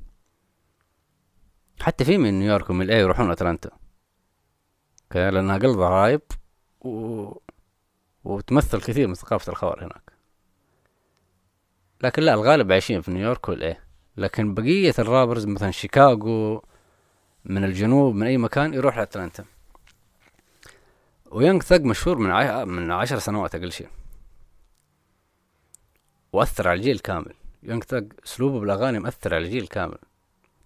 [1.80, 3.70] حتى في من نيويورك ومن LA يروحون أتلانتا.
[5.02, 6.22] أوكي لأنها أقل ضرايب
[6.80, 7.32] و...
[8.24, 10.12] وتمثل كثير من ثقافة الخوال هناك.
[12.02, 13.76] لكن لا الغالب عايشين في نيويورك و LA
[14.16, 16.64] لكن بقية ال rappers مثلا شيكاغو
[17.44, 19.44] من الجنوب من أي مكان يروح لأتلانتا.
[21.30, 22.64] و Young Thug مشهور من عي...
[22.64, 23.88] من عشر سنوات أقل شيء.
[26.32, 27.34] وأثر على الجيل كامل.
[27.62, 29.98] Young Thug أسلوبه بالأغاني مأثر على الجيل كامل.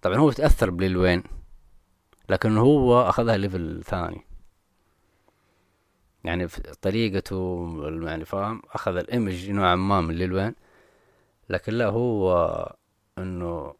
[0.01, 1.23] طبعا هو تأثر ب Lil Wayne
[2.29, 4.25] لكن هو أخذها level ثاني.
[6.23, 6.47] يعني
[6.81, 7.67] طريقته
[8.03, 10.55] يعني فاهم؟ أخذ ال image نوعا ما من Lil Wayne
[11.49, 12.75] لكن لا هو
[13.17, 13.73] إنه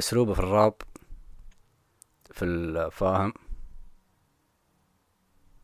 [0.00, 0.74] أسلوبه في الراب
[2.30, 3.32] في الفاهم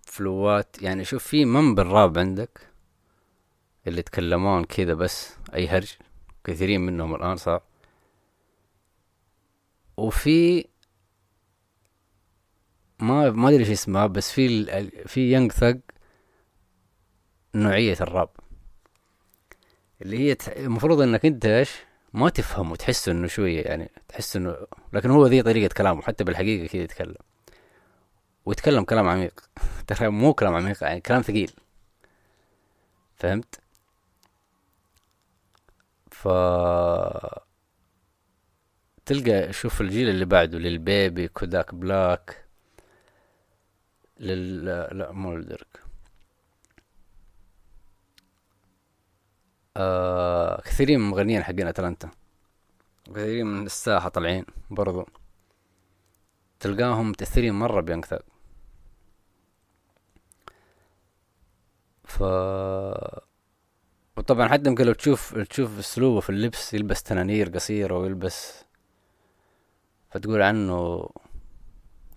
[0.02, 2.68] فلوات يعني شوف في من بالراب عندك
[3.86, 5.92] اللي يتكلمون كذا بس أي هرج
[6.44, 7.62] كثيرين منهم الآن صار.
[9.96, 10.64] وفي
[12.98, 14.64] ما ما أدري إيش اسمها بس في
[15.06, 15.78] في يانج ثق
[17.54, 18.30] نوعية الراب.
[20.02, 21.70] اللي هي المفروض إنك أنت إيش
[22.12, 24.56] ما تفهم وتحس إنه شوية يعني تحس إنه
[24.92, 27.14] لكن هو ذي طريقة كلامه حتى بالحقيقة كذا يتكلم.
[28.46, 29.40] ويتكلم كلام عميق.
[29.86, 31.52] ترى مو كلام عميق يعني كلام ثقيل.
[33.16, 33.60] فهمت؟
[36.10, 36.28] ف
[39.06, 42.44] تلقى شوف الجيل اللي بعده للبيبي كوداك بلاك
[44.20, 44.64] لل
[44.98, 45.80] لا مو لدرك.
[49.76, 52.10] آه كثيرين من المغنيين حقين أتلانتا.
[53.06, 55.06] كثيرين من الساحة طالعين برضو.
[56.60, 58.24] تلقاهم متأثرين مرة ب Young Thug
[62.04, 62.22] ف
[64.16, 68.64] وطبعا حتى يمكن لو تشوف تشوف اسلوبه في اللبس يلبس تنانير قصيرة ويلبس
[70.10, 71.08] فتقول عنه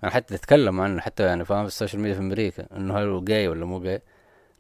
[0.04, 3.08] يعني حتى تتكلم عنه حتى يعني فاهم في ال social media في أمريكا إنه هل
[3.08, 4.02] هو جاي ولا مو جاي؟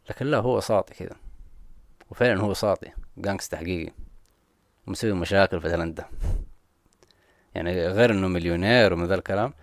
[0.09, 1.15] لكن لا هو ساطي كذا
[2.11, 3.93] وفعلا هو ساطي جانكستا حقيقي.
[4.87, 6.05] ومسوي مشاكل في تلندا
[7.55, 9.53] يعني غير إنه مليونير ومن ذا الكلام.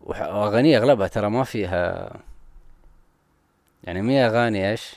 [0.00, 2.10] واغانيه أغلبها ترى ما فيها
[3.84, 4.96] يعني مي أغاني إيش؟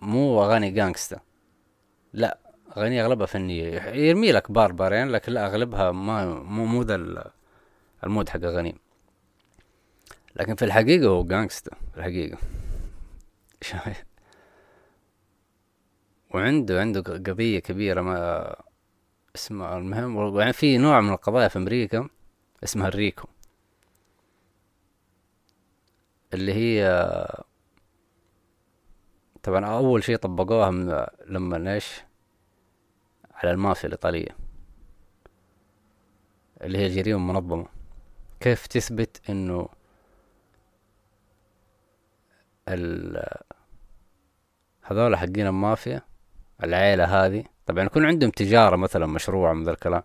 [0.00, 1.20] مو أغاني جانكستا
[2.12, 2.38] لا
[2.76, 3.80] أغاني أغلبها فنية.
[3.80, 7.30] يرمي لك بار بارين لكن لا أغلبها ما مو مو ذا
[8.04, 8.76] ال mood حق أغاني.
[10.36, 12.38] لكن في الحقيقة هو gangsta في الحقيقة.
[16.34, 18.56] وعنده عنده قضية كبيرة ما
[19.36, 22.08] اسمها المهم يعني في نوع من القضايا في أمريكا
[22.64, 23.28] اسمها ال RICO.
[26.34, 26.84] اللي هي
[29.42, 32.02] طبعا أول شي طبقوها من لما إيش
[33.34, 34.36] على المافيا الإيطالية.
[36.62, 37.66] اللي هي الجريمة المنظمة
[38.40, 39.68] كيف تثبت إنه
[42.68, 43.24] ال
[44.82, 46.13] هذول حقين المافيا
[46.62, 47.44] العيلة هذه.
[47.66, 50.02] طبعا يكون عندهم تجارة مثلا مشروع من ذا الكلام.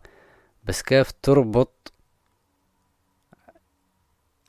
[0.64, 1.94] بس كيف تربط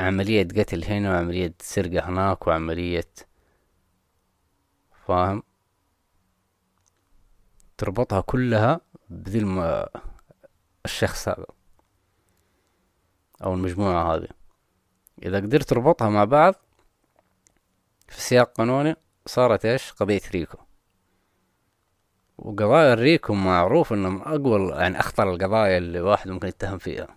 [0.01, 3.11] عملية قتل هنا وعملية سرقة هناك وعملية
[5.07, 5.42] فاهم؟
[7.78, 8.80] تربطها كلها
[9.11, 9.84] بذي الم...
[10.84, 11.46] الشخص هذا
[13.44, 14.28] أو المجموعة هذه.
[15.22, 16.55] إذا قدرت تربطها مع بعض
[18.09, 18.96] في سياق قانوني
[19.26, 20.59] صارت إيش؟ قضية ريكو.
[22.41, 27.09] وقضايا الريكو معروف إنه من أقوى يعني أخطر القضايا اللي واحد ممكن يتهم فيها.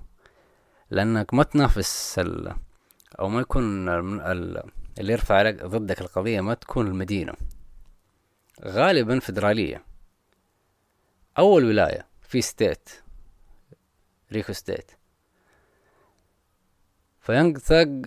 [0.89, 2.55] لأنك ما تنافس ال...
[3.19, 4.63] أو ما يكون ال...
[4.99, 7.34] اللي يرفع عليك ضدك القضية ما تكون المدينة.
[8.65, 9.84] غالبا فدرالية.
[11.38, 12.89] أو الولاية في state.
[14.32, 14.91] RICO state.
[17.20, 18.01] ف Young Thug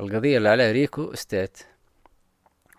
[0.00, 1.58] القضية اللي عليها RICO state.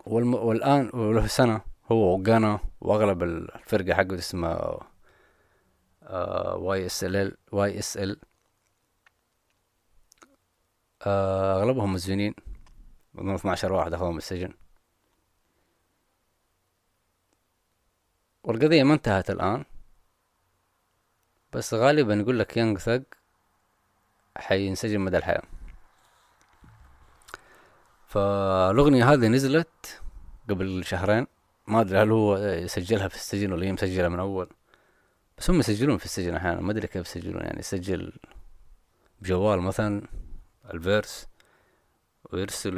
[0.06, 0.34] والم...
[0.34, 1.60] والآن وله سنة
[1.92, 4.78] هو و Gunna وأغلب الفرقة حقه اسمها
[6.54, 8.20] واي إس إل واي إس إل
[11.06, 12.34] أغلبهم مسجونين
[13.14, 14.54] من 12 واحد أخذهم السجن.
[18.42, 19.64] والقضية ما انتهت الآن.
[21.52, 23.02] بس غالبا يقول لك Young Thug
[24.36, 25.42] حينسجن مدى الحياة.
[28.06, 30.02] فالأغنية هذه نزلت
[30.48, 31.26] قبل شهرين.
[31.66, 34.48] ما أدري هل هو يسجلها في السجن ولا هي مسجلة من أول.
[35.38, 37.42] بس هم يسجلون في السجن أحيانا ما أدري كيف يسجلون.
[37.42, 38.12] يعني يسجل
[39.20, 40.02] بجوال مثلا
[40.74, 41.26] ال verse
[42.32, 42.74] ويرسل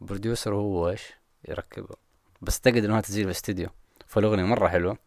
[0.00, 1.12] لل producer وهو إيش؟
[1.48, 1.96] يركبه.
[2.42, 3.68] بس تعتقد إنها تسجيل في استديو.
[4.06, 4.98] فالأغنية مرة حلوة.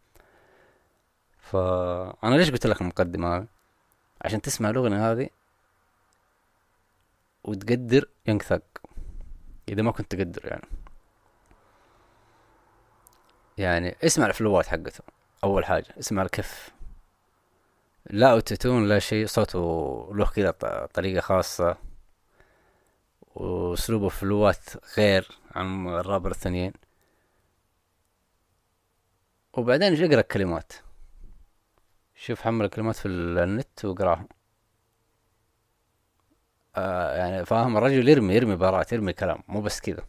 [1.38, 3.46] فانا ليش قلت لك المقدمة هذه؟
[4.22, 5.28] عشان تسمع الأغنية هذه
[7.44, 8.62] وتقدر ينكثق
[9.68, 10.81] إذا ما كنت تقدر يعني.
[13.62, 15.04] يعني اسمع الفلوات حقته
[15.44, 15.86] أول حاجة.
[15.98, 16.70] اسمع كيف
[18.10, 19.26] لا أوتوتون لا شيء.
[19.26, 20.50] صوته له كذا
[20.94, 21.76] طريقة خاصة.
[23.34, 24.64] وأسلوبه في اللغات
[24.98, 26.72] غير عن الرابر الثانيين.
[29.52, 30.72] وبعدين أقرأ الكلمات؟
[32.14, 34.26] شوف حمل الكلمات في النت وأقراها.
[36.76, 39.42] آه يعني فاهم الرجل يرمي يرمي بارات يرمي كلام.
[39.48, 40.06] مو بس كذا.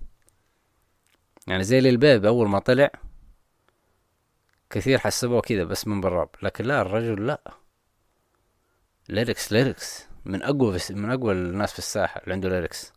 [1.47, 2.89] يعني زي Lil Baby أول ما طلع
[4.74, 7.53] كثير حسبوه كذا بس من بالراب لكن لا الرجل لا.
[9.10, 12.93] lyrics lyrics من أقوى من أقوى الناس في الساحة اللي عنده lyrics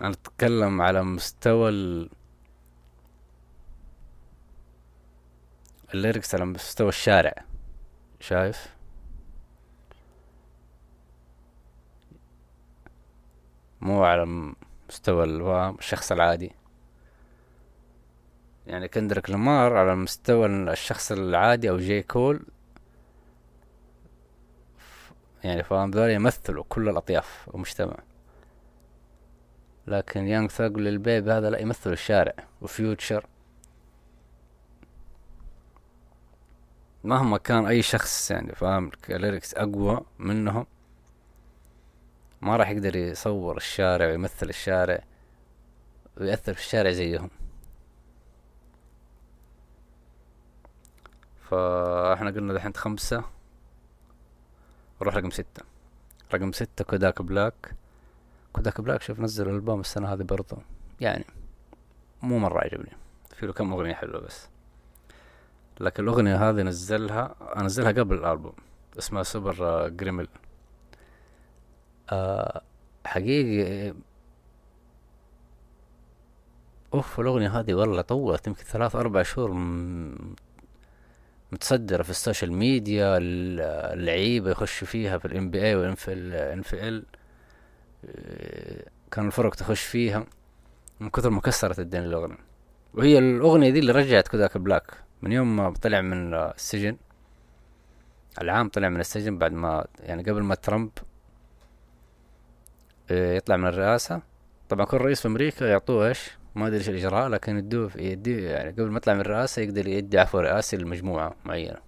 [0.00, 2.10] أنا أتكلم على مستوى ال...
[5.94, 7.44] ال lyrics على مستوى الشارع.
[8.20, 8.76] شايف؟
[13.80, 14.52] مو على
[14.88, 15.24] مستوى
[15.78, 16.52] الشخص العادي.
[18.66, 22.42] يعني كندريك لامار على مستوى الشخص العادي أو جي كول.
[25.44, 27.96] يعني فاهم ذول يمثلوا كل الأطياف والمجتمع
[29.86, 33.26] لكن يانج ثاق للبيب هذا لا يمثل الشارع وفيوتشر.
[37.04, 40.66] مهما كان أي شخص يعني فاهم ك lyrics أقوى منهم
[42.40, 45.04] ما راح يقدر يصور الشارع ويمثل الشارع
[46.16, 47.30] ويأثر في الشارع زيهم.
[51.56, 53.24] فاحنا قلنا دحين خمسة
[55.02, 55.62] نروح رقم ستة.
[56.34, 57.74] رقم ستة Kodak Black
[58.52, 60.56] Kodak Black شوف نزل البوم السنة هذه برضو.
[61.00, 61.24] يعني
[62.22, 62.92] مو مرة عجبني.
[63.34, 64.48] في له كم أغنية حلوة بس.
[65.80, 68.52] لكن الأغنية هذه نزلها أنزلها قبل الألبوم.
[68.98, 70.28] اسمها Super Gremlin
[72.10, 72.62] آه
[73.06, 73.94] حقيقي
[76.94, 79.50] أوف الأغنية هذه والله طولت يمكن ثلاث أربع شهور.
[81.52, 86.88] متصدرة في ال social media اللعيبة يخشوا فيها في ال NBA والان في الان في
[86.88, 87.04] ال
[89.10, 90.26] كان الفرق تخش فيها
[91.00, 92.38] من كثر ما كسرت الدنيا الأغنية.
[92.94, 94.92] وهي الأغنية دي اللي رجعت كوداك بلاك.
[95.22, 96.96] من يوم ما طلع من السجن
[98.42, 100.90] العام طلع من السجن بعد ما يعني قبل ما ترامب
[103.10, 104.22] آه، يطلع من الرئاسة.
[104.68, 108.70] طبعا كل رئيس في أمريكا يعطوه إيش؟ ما أدري إيش الإجراء لكن يدوه يدي يعني
[108.70, 111.78] قبل ما يطلع من الرئاسة يقدر يدي عفو رئاسي لمجموعة معينة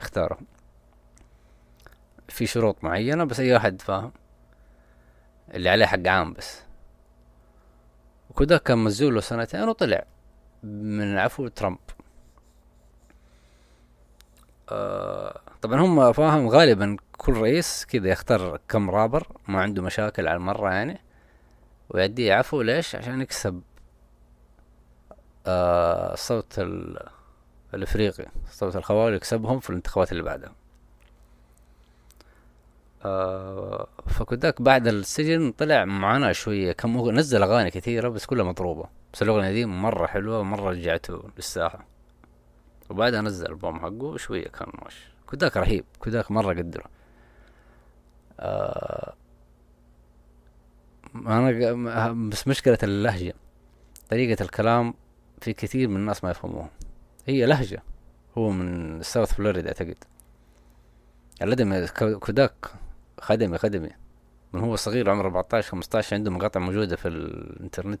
[0.00, 0.46] يختارهم
[2.28, 4.12] في شروط معينة بس أي واحد فاهم
[5.54, 6.62] اللي عليه حق عام بس.
[8.30, 10.04] وكذا كان مزول سنتين وطلع
[10.62, 11.78] من عفو ترامب.
[14.70, 20.36] آه طبعا هم فاهم غالبا كل رئيس كذا يختار كم رابر ما عنده مشاكل على
[20.36, 21.00] المرة يعني
[21.88, 23.62] ويديه عفو ليش؟ عشان يكسب
[25.46, 26.54] آه الصوت
[27.74, 30.52] الإفريقي صوت الخوال يكسبهم في الانتخابات اللي بعدها.
[33.04, 38.88] آه فكوداك بعد السجن طلع معانا شوية كم نزل أغاني كثيرة بس كلها مضروبة.
[39.12, 41.86] بس الأغنية دي مرة حلوة مرة رجعته للساحة
[42.90, 46.84] وبعدها نزل البوم حقه شوية كان ماشي كوداك رهيب كوداك مرة قدره.
[48.40, 49.14] آه
[51.16, 53.34] أنا بس مشكلة اللهجة
[54.10, 54.94] طريقة الكلام
[55.40, 56.70] في كثير من الناس ما يفهموها.
[57.26, 57.82] هي لهجة.
[58.38, 60.04] هو من ساوث فلوريدا أعتقد.
[61.42, 61.86] الادمي
[62.18, 62.54] كوداك
[63.20, 63.90] خدمي خدمي.
[64.52, 68.00] من هو صغير عمره 14 15 عنده مقاطع موجودة في الإنترنت.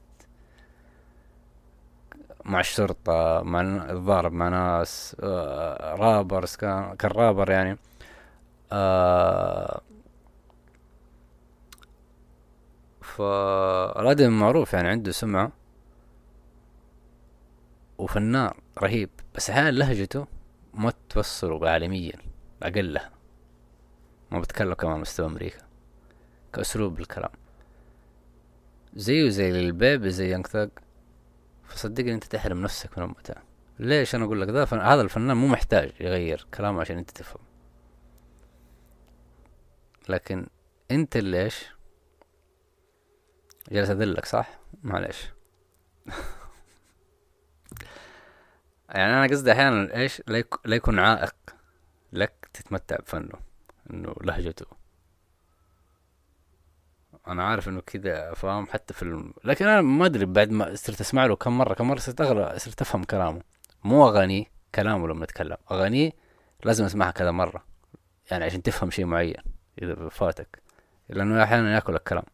[2.44, 3.60] مع الشرطة مع
[3.90, 7.78] الضارب مع ناس آه رابرز كان كان رابر يعني.
[8.72, 9.80] آه
[13.02, 15.52] فالادم معروف يعني عنده سمعة.
[17.98, 20.26] وفنان رهيب بس أحيانا لهجته
[20.74, 22.18] ما توصله عالميا
[22.62, 23.10] أقلها.
[24.30, 25.58] ما بتكلم كمان مستوى أمريكا
[26.52, 27.30] كأسلوب الكلام.
[28.94, 30.68] زيه زي البيبي زي يانج ثاق
[31.64, 33.42] فصدقني أنت تحرم نفسك من المتعة.
[33.78, 34.80] ليش أنا أقول لك ذا فن...
[34.80, 37.42] هذا الفنان مو محتاج يغير كلامه عشان أنت تفهم.
[40.08, 40.46] لكن
[40.90, 41.66] أنت إيش
[43.72, 45.30] جالس اذلك صح؟ معلش
[48.88, 50.22] يعني أنا قصدي أحيانا إيش؟
[50.64, 51.34] لا يكون عائق.
[52.12, 53.38] لك تتمتع بفنه
[53.90, 54.66] إنه لهجته.
[57.28, 59.34] أنا عارف إنه كذا فاهم؟ حتى في الم...
[59.44, 62.58] لكن أنا ما أدري بعد ما صرت أسمع له كم مرة كم مرة صرت اغلى
[62.58, 63.42] صرت أفهم كلامه.
[63.84, 66.12] مو اغانيه كلامه لما نتكلم اغانيه
[66.64, 67.64] لازم أسمعها كذا مرة
[68.30, 69.42] يعني عشان تفهم شيء معين
[69.82, 70.62] إذا فاتك.
[71.08, 72.24] لأنه أحيانا يأكل الكلام.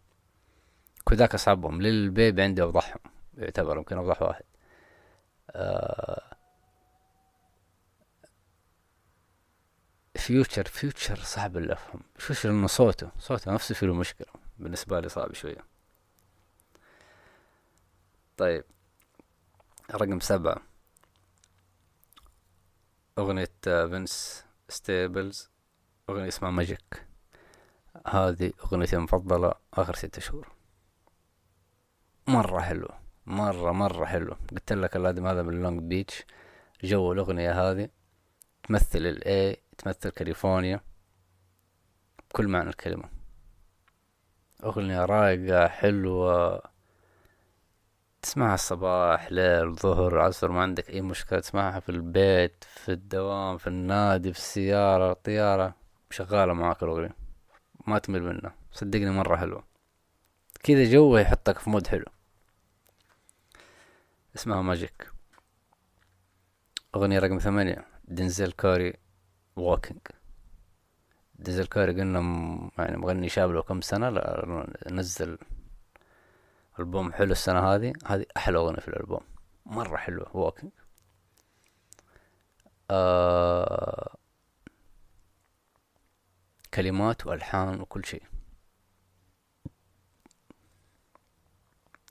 [1.08, 1.82] كذاك أصعبهم.
[1.82, 3.00] للبيب عندي أوضحهم
[3.38, 4.44] يعتبر يمكن أوضح واحد.
[5.50, 6.22] آه
[10.22, 14.26] فيوتشر فيوتشر صعب اللي افهم فيوتشر إنه صوته؟ صوته نفسه فيه له مشكلة؟
[14.58, 15.64] بالنسبة لي صعب شوية.
[18.36, 18.64] طيب
[19.90, 20.62] رقم سبعة.
[23.18, 25.50] أغنية Vince Staples
[26.10, 27.06] أغنية اسمها Magic
[28.06, 30.48] هذه أغنيتي المفضلة آخر ستة شهور.
[32.26, 32.88] مرة حلو
[33.26, 36.22] مرة مرة حلو قلت لك الآدمي هذا من Long Beach
[36.84, 37.88] جو الأغنية هذه.
[38.72, 40.80] تمثل ال LA تمثل كاليفورنيا.
[42.30, 43.08] بكل معنى الكلمة.
[44.64, 46.62] أغنية رايقة حلوة.
[48.22, 53.66] تسمعها الصباح ليل ظهر عصر ما عندك أي مشكلة تسمعها في البيت في الدوام في
[53.66, 55.74] النادي في السيارة الطيارة.
[56.10, 57.16] شغالة معاك الأغنية.
[57.86, 58.54] ما تمل منها.
[58.72, 59.64] صدقني مرة حلوة.
[60.62, 62.06] كذا جو يحطك في mood حلو.
[64.36, 65.12] اسمها Magic.
[66.96, 67.91] أغنية رقم ثمانية.
[68.14, 68.92] Denzel Curry
[69.56, 70.00] Walkin
[71.34, 72.20] Denzel Curry قلنا
[72.78, 75.38] يعني مغني شاب له كم سنة لا نزل
[76.78, 77.92] ألبوم حلو السنة هذه.
[78.06, 79.20] هذه أحلى أغنية في الألبوم.
[79.66, 80.72] مرة حلوة ووكينج
[82.90, 84.16] آه
[86.74, 88.22] كلمات وألحان وكل شيء.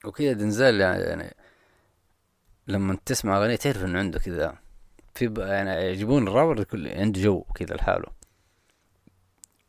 [0.05, 1.35] وكذا Denzel يعني
[2.67, 4.57] لما تسمع أغنية تعرف إنه عنده كذا
[5.15, 8.07] في يعني يعجبون الرابر كل عنده جو كذا لحاله.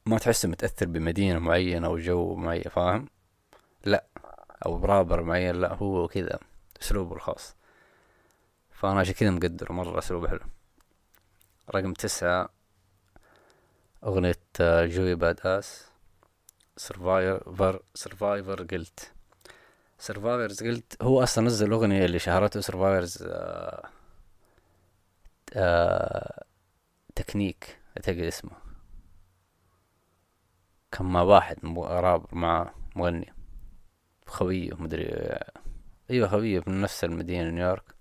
[0.06, 3.08] ما تحسه متأثر بمدينة معينة أو جو معين فاهم؟
[3.84, 4.04] لا.
[4.66, 6.38] أو برابر معين لا هو كذا
[6.82, 7.54] أسلوبه الخاص.
[8.70, 10.40] فأنا عشان كذا مقدر مرة أسلوبه حلو.
[11.74, 12.48] رقم تسعة
[14.04, 19.12] أغنية Joey Bada$$ Survivor Survivor Guilt
[19.98, 23.88] Survivors Guilt هو أصلا نزل الأغنية اللي شهرته Survivors آه
[25.52, 26.44] آه
[27.14, 28.52] تكنيك أعتقد اسمه.
[30.92, 33.34] كان مع واحد رابر مع مغني
[34.26, 35.38] خويه مدري
[36.10, 37.94] أيوه خويه من نفس المدينة نيويورك.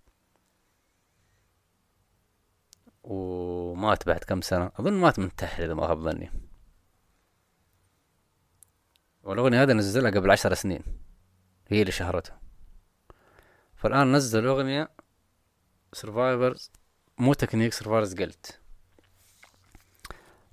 [3.03, 6.31] ومات بعد كم سنة أظن مات منتحر إذا ما خاب ظني.
[9.23, 10.83] والأغنية هذا نزلها قبل عشر سنين
[11.67, 12.33] هي اللي شهرته
[13.75, 14.89] فالآن نزل أغنية
[15.93, 16.71] Survivors
[17.21, 18.59] مو Technique Survivors Guilt.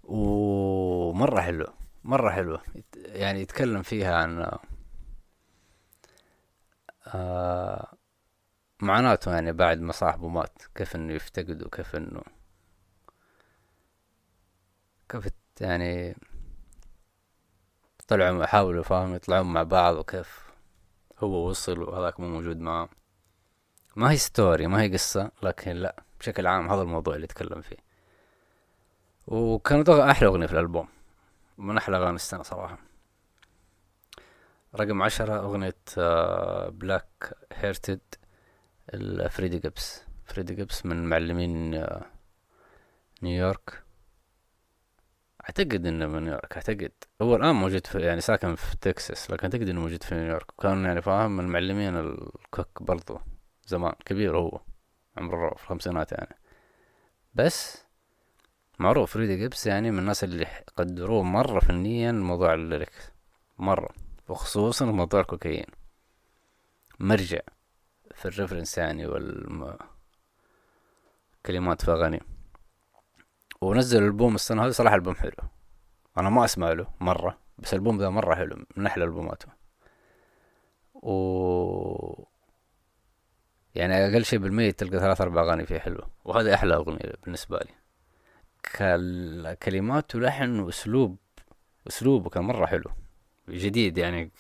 [0.05, 2.63] ومرة حلوة مرة حلوة.
[2.97, 4.59] يعني يتكلم فيها عن
[7.07, 7.93] آه
[8.81, 10.63] معاناته يعني بعد ما صاحبه مات.
[10.75, 12.23] كيف إنه يفتقد وكيف إنه
[15.09, 15.29] كيف
[15.61, 16.17] يعني
[18.09, 20.49] طلعوا حاولوا فاهم يطلعون مع بعض وكيف
[21.19, 22.89] هو وصل وهذاك مو موجود معاه.
[23.97, 26.08] ما هي story ما هي قصة لكن لا.
[26.21, 27.77] بشكل عام هذا الموضوع اللي يتكلم فيه.
[29.27, 30.89] وكانت أحلى أغنية في الألبوم
[31.59, 32.79] من أحلى أغاني السنة صراحة.
[34.77, 35.75] رقم عشرة أغنية
[36.69, 38.01] Black Hearted
[39.31, 40.03] Freddie Gibbs.
[40.25, 42.07] Freddie Gibbs من معلمين آه،
[43.23, 43.83] نيويورك.
[45.45, 46.93] أعتقد إنه من نيويورك أعتقد.
[47.23, 50.53] هو الآن موجود في يعني ساكن في تكساس لكن أعتقد إنه موجود في نيويورك.
[50.59, 53.21] وكان يعني فاهم من معلمين الكوك برضو
[53.67, 54.61] زمان كبير هو.
[55.19, 56.37] عمره في الخمسينات يعني.
[57.35, 57.85] بس
[58.79, 60.47] معروف Freddie Gibbs يعني من الناس اللي
[60.77, 63.11] قدروه مرة فنيا موضوع ال lyrics.
[63.59, 63.89] مرة.
[64.29, 65.67] وخصوصا موضوع الكوكايين.
[67.01, 67.41] مرجع
[68.15, 69.85] في ال reference يعني والكلمات
[71.85, 72.23] في أغاني
[73.61, 75.33] ونزل ألبوم السنة هذه صراحة ألبوم حلو.
[76.19, 79.49] أنا ما أسمع له مرة بس ألبوم ذا مرة حلو من أحلى ألبوماته.
[80.95, 82.25] و
[83.79, 87.75] يعني أقل شيء بالمية تلقى ثلاث أربع أغاني فيه حلوة وهذه أحلى أغنية بالنسبة لي.
[89.55, 91.17] كلمات ولحن وأسلوب
[91.89, 92.91] أسلوبه كان مرة حلو
[93.49, 94.31] جديد يعني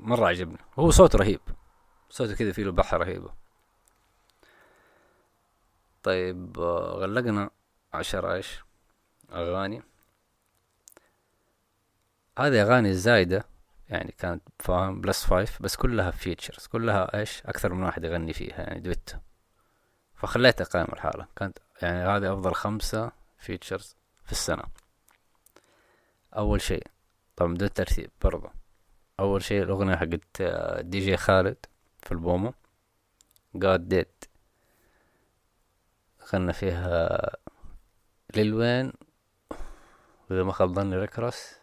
[0.00, 0.58] مرة عجبني.
[0.78, 1.40] هو صوت رهيب
[2.10, 3.30] صوته كذا فيه له بحة رهيبة.
[6.02, 7.50] طيب غلقنا
[7.94, 8.64] عشر إيش
[9.32, 9.82] أغاني.
[12.38, 13.44] هذه أغاني زايدة
[13.88, 18.60] يعني كانت فاهم plus five بس كلها features كلها إيش؟ أكثر من واحد يغني فيها
[18.62, 19.18] يعني دويتو.
[20.14, 21.26] فخليتها قائمة لحالها.
[21.36, 24.64] كانت يعني هذه أفضل خمسة features في السنة.
[26.36, 26.86] أول شيء
[27.36, 28.50] طبعا بدون ترتيب برضه
[29.20, 31.56] أول شيء الأغنية حقت آه، DJ Khaled
[32.02, 32.54] في ألبومو
[33.54, 34.06] God Did
[36.34, 37.20] غنى فيها
[38.36, 38.92] Lil Wayne
[40.30, 41.54] وإذا ما خاب ظني Rick Ross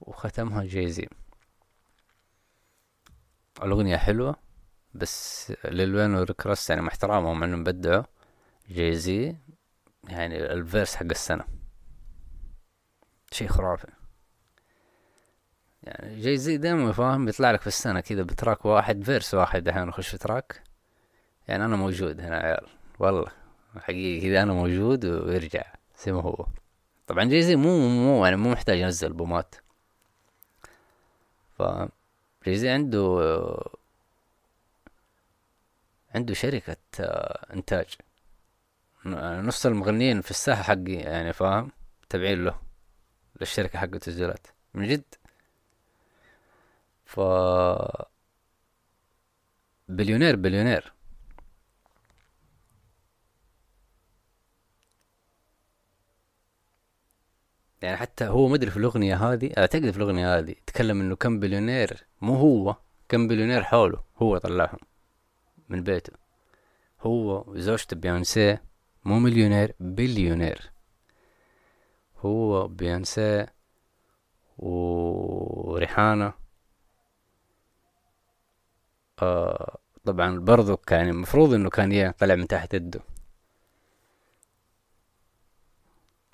[0.00, 1.08] وختمها Jay-Z
[3.62, 4.36] الأغنية حلوة
[4.94, 8.04] بس Lil Wayne و Rick Ross يعني مع احترامهم إنهم بدعوا
[8.68, 9.36] Jay-Z
[10.08, 11.44] يعني ال verse حق السنة.
[13.30, 13.88] شي خرافي.
[15.82, 19.90] يعني Jay-Z دائما فاهم بيطلع لك في السنة كذا ب track واحد verse واحد أحيانا
[19.90, 20.62] اخش في track.
[21.48, 22.66] يعني أنا موجود هنا عيال.
[22.98, 23.26] والله
[23.76, 25.64] حقيقي كذا أنا موجود ويرجع
[26.04, 26.46] زي ما هو.
[27.06, 29.54] طبعا Jay-Z مو مو يعني مو محتاج ينزل ألبومات
[31.58, 31.62] ف
[32.46, 33.20] Jay-Z عنده
[36.14, 37.86] عنده شركة آه، إنتاج.
[39.06, 41.72] نص المغنيين في الساحة حقي يعني فاهم؟
[42.08, 42.60] تابعين له
[43.40, 45.04] للشركة حق التسجيلات من جد.
[47.04, 47.20] ف
[49.88, 50.92] billionaire billionaire.
[57.86, 62.06] يعني حتى هو مدري في الأغنية هذه أعتقد في الأغنية هذه تكلم إنه كم بليونير
[62.20, 62.76] مو هو
[63.08, 64.78] كم بليونير حوله هو طلعهم
[65.68, 66.12] من بيته.
[67.00, 68.58] هو وزوجته بيونسي
[69.04, 70.70] مو مليونير بليونير.
[72.18, 73.46] هو بيونسي
[74.58, 76.32] وريحانة.
[79.22, 83.00] آه طبعا برضو كان المفروض إنه كان طلع من تحت يده.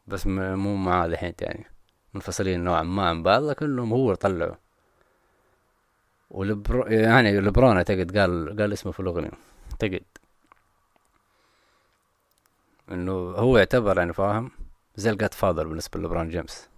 [0.06, 1.66] بس مو معاه الحين يعني.
[2.14, 4.54] منفصلين نوعا ما عن بعض لكنهم هو طلعوا.
[6.30, 9.30] ولبرو يعني لبرون أعتقد قال قال اسمه في الأغنية.
[9.70, 10.02] أعتقد.
[12.90, 14.50] إنه هو يعتبر يعني فاهم
[14.96, 16.68] زي الجاد فاذر بالنسبة لبرون جيمس.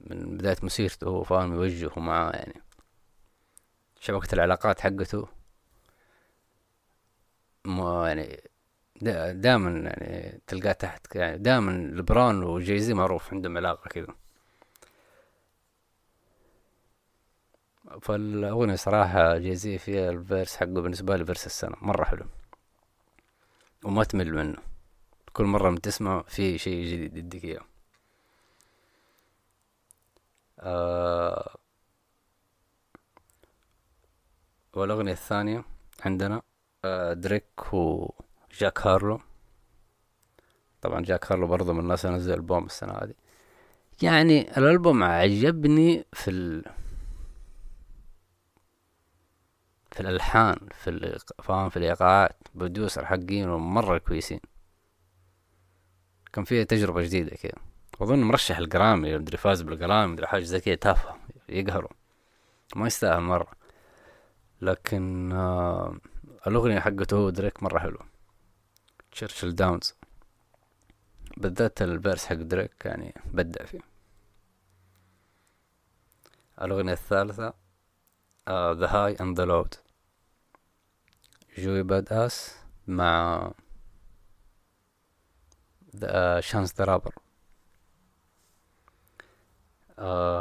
[0.00, 2.62] من بداية مسيرته هو فاهم يوجهه معاه يعني.
[4.00, 5.28] شبكة العلاقات حقته.
[7.64, 8.40] ما يعني
[9.32, 14.14] دائما يعني تلقاه تحت يعني دائما لبران وجيزي معروف عندهم علاقة كذا.
[18.02, 22.26] فالأغنية صراحة Jay-Z فيها ال verse حقه بالنسبة لي verse السنة مرة حلو.
[23.84, 24.56] وما تمل منه.
[25.32, 27.60] كل مرة من تسمع في شيء جديد يديك إياه.
[30.60, 31.56] آه
[34.74, 35.64] والأغنية الثانية
[36.04, 36.42] عندنا
[36.84, 37.44] آه Drake
[38.58, 39.20] و Jack Harlow
[40.82, 43.14] طبعا Jack Harlow برضه من الناس نزل ألبوم السنة هذه.
[44.02, 46.64] يعني الألبوم عجبني في ال...
[49.92, 52.36] في الألحان في فاهم في الإيقاعات.
[52.54, 54.40] بروديوسر حقين مرة كويسين.
[56.32, 57.58] كان فيها تجربة جديدة كده.
[58.00, 61.18] أظن مرشح الجرامي مدري فاز بالجرامي مدري حاجة زي كده تافهة
[61.48, 61.90] يقهروا.
[62.76, 63.52] ما يستاهل مرة.
[64.62, 65.96] لكن آه
[66.46, 68.17] الأغنية حقته هو دريك مرة حلوة
[69.12, 69.94] Churchill Downs
[71.36, 73.80] بالذات ال verse حق دريك يعني بدع فيه.
[76.62, 77.54] الأغنية الثالثة
[78.48, 79.74] The Highs and the Lows
[81.58, 82.54] Joey Bada$$
[82.86, 83.50] مع
[86.40, 87.14] Chance the Rapper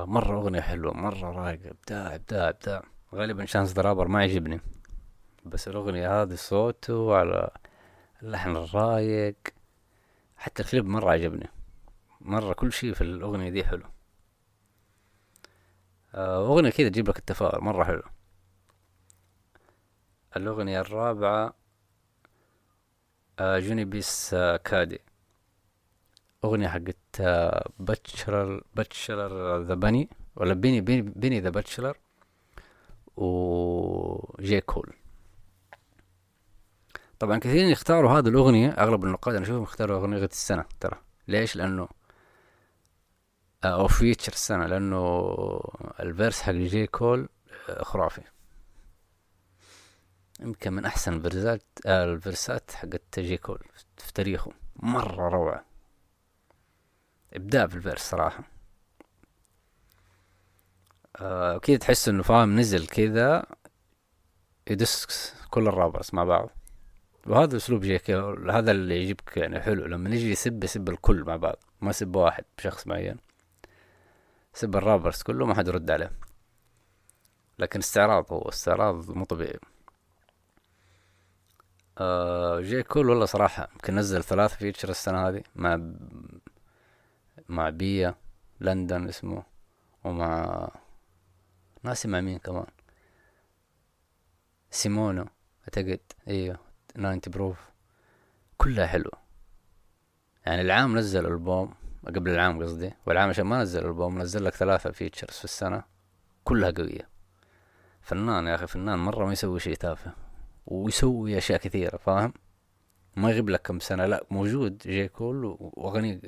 [0.08, 2.84] مرة أغنية حلوة مرة رايقة إبداع إبداع إبداع.
[3.16, 4.62] غالبا Chance the Rapper ما يعجبني.
[5.46, 7.52] بس الأغنية هذه صوته على
[8.24, 9.36] اللحن الرايق.
[10.38, 11.50] حتى الكليب مرة عجبني.
[12.22, 13.84] مرة كل شي في الأغنية دي حلو.
[16.16, 18.04] آه، أغنية كذا تجيب لك التفاؤل مرة حلو.
[20.38, 21.54] الأغنية الرابعة
[23.40, 25.00] آه، Johnny P's آه، Caddy.
[26.46, 27.22] أغنية حقت
[27.80, 31.98] Butcher Butcher the Benny ولا Benny Benny the Butcher
[33.18, 34.62] و J.
[34.62, 34.94] Cole
[37.20, 40.98] طبعا كثيرين يختاروا هذه الأغنية أغلب النقاد أنا أشوفهم يختاروا أغنية السنة ترى.
[41.28, 41.88] ليش؟ لأنه
[43.64, 45.28] آه، أو feature السنة لأنه
[46.00, 46.88] ال verse حق J.
[46.88, 47.30] Cole
[47.70, 48.22] آه، خرافي.
[50.40, 53.38] يمكن من أحسن الفيرسات آه، الفيرسات حقت J.
[53.38, 53.60] Cole
[53.98, 54.52] في تاريخه.
[54.76, 55.66] مرة روعة.
[57.34, 58.44] إبداع في ال verse صراحة.
[61.16, 63.46] أكيد تحس إنه فاهم نزل كذا
[64.70, 66.50] ي diss كل ال rappers مع بعض.
[67.28, 67.93] وهذا أسلوب J.
[67.93, 68.16] Cole
[68.52, 72.44] هذا اللي يجيبك يعني حلو لما يجي يسب يسب الكل مع بعض ما يسب واحد
[72.58, 73.18] بشخص معين
[74.54, 76.12] سب ال rappers كله ما حد يرد عليه.
[77.60, 79.60] لكن استعراض هو استعراض مو طبيعي.
[81.98, 82.84] آه J.
[82.84, 85.80] Cole والله صراحة يمكن نزل ثلاث feature السنة هذه مع
[87.50, 88.16] مع BIA
[88.62, 89.44] London اسمه
[90.04, 90.70] ومع
[91.84, 92.66] ناسي مع مين كمان.
[94.72, 95.26] Smino
[95.64, 96.67] أعتقد إيوه.
[96.98, 97.60] 90 Proof
[98.58, 99.14] كلها حلوة.
[100.46, 101.74] يعني العام نزل ألبوم
[102.08, 105.84] قبل العام قصدي والعام عشان ما نزل ألبوم نزل لك ثلاثة features في السنة
[106.44, 107.10] كلها قوية.
[108.02, 110.14] فنان يا أخي فنان مرة ما يسوي شي تافه
[110.68, 112.34] ويسوي أشياء كثيرة فاهم؟
[113.16, 115.08] ما يغيب لك كم سنة لا موجود J.
[115.08, 116.22] Cole وأغانيه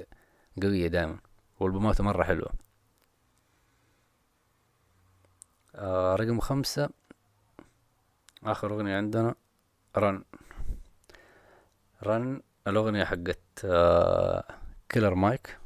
[0.62, 1.20] قوية دائما
[1.60, 2.50] وألبوماته مرة حلوة.
[5.76, 6.90] آه رقم خمسة
[8.44, 9.36] آخر أغنية عندنا
[9.98, 10.24] Run
[12.04, 13.40] Run الأغنية حقت
[14.90, 15.58] Killer Mike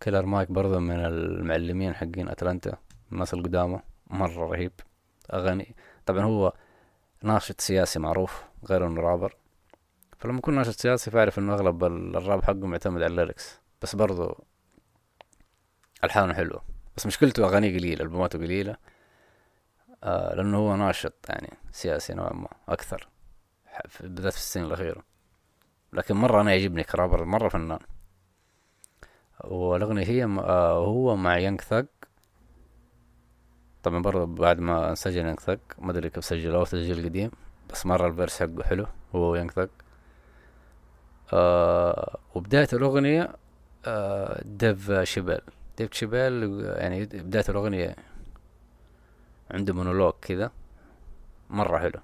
[0.00, 2.76] Killer Mike برضه من المعلمين حقين أتلانتا.
[3.12, 3.80] الناس القدامى
[4.10, 4.72] مرة رهيب.
[5.32, 5.74] أغاني
[6.06, 6.52] طبعا هو
[7.22, 9.36] ناشط سياسي معروف غير إنه رابر.
[10.18, 13.60] فلما يكون ناشط سياسي فاعرف إنه أغلب الراب حقه معتمد على ال lyrics.
[13.82, 14.44] بس برضو
[16.04, 16.62] ألحانه حلوة.
[16.96, 18.76] بس مشكلته أغانيه قليلة ألبوماته قليلة.
[20.04, 23.08] آه لأنه هو ناشط يعني سياسي نوعا ما أكثر.
[24.00, 25.09] بالذات في السنين الأخيرة.
[25.92, 27.78] لكن مرة أنا يعجبني كرابر مرة فنان.
[29.44, 31.86] والأغنية هي آه هو مع Young Thug
[33.82, 37.30] طبعا برضه بعد ما انسجن Young Thug ما أدري كيف سجلوه تسجيل قديم
[37.72, 39.70] بس مرة ال verse حقه حلو هو Young Thug
[41.32, 43.36] آه وبداية الأغنية
[43.86, 45.40] آه Dave Chappelle.
[45.78, 47.96] Dave Chappelle يعني بداية الأغنية
[49.50, 50.50] عنده مونولوج كذا
[51.50, 52.00] مرة حلو.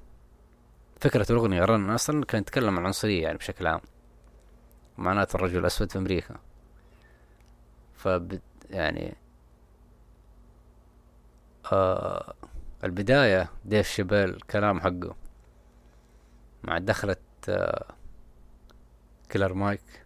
[1.01, 3.81] فكرة الأغنية Run أصلا كان يتكلم عن العنصرية يعني بشكل عام.
[4.99, 6.37] معناته الرجل الأسود في أمريكا.
[7.95, 8.09] ف
[8.71, 9.17] يعني
[11.73, 12.35] آه
[12.85, 15.17] البداية Dave Chappelle الكلام حقه.
[16.65, 17.17] مع دخلة
[17.49, 17.95] آه
[19.29, 20.05] Killer Mike.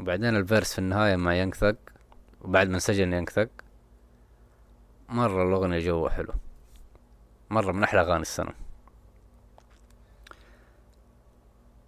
[0.00, 1.76] وبعدين ال verse في النهاية مع Young Thug
[2.40, 3.50] وبعد ما انسجن Young Thug
[5.08, 6.34] مرة الأغنية جوا حلو.
[7.50, 8.54] مرة من أحلى أغاني السنة.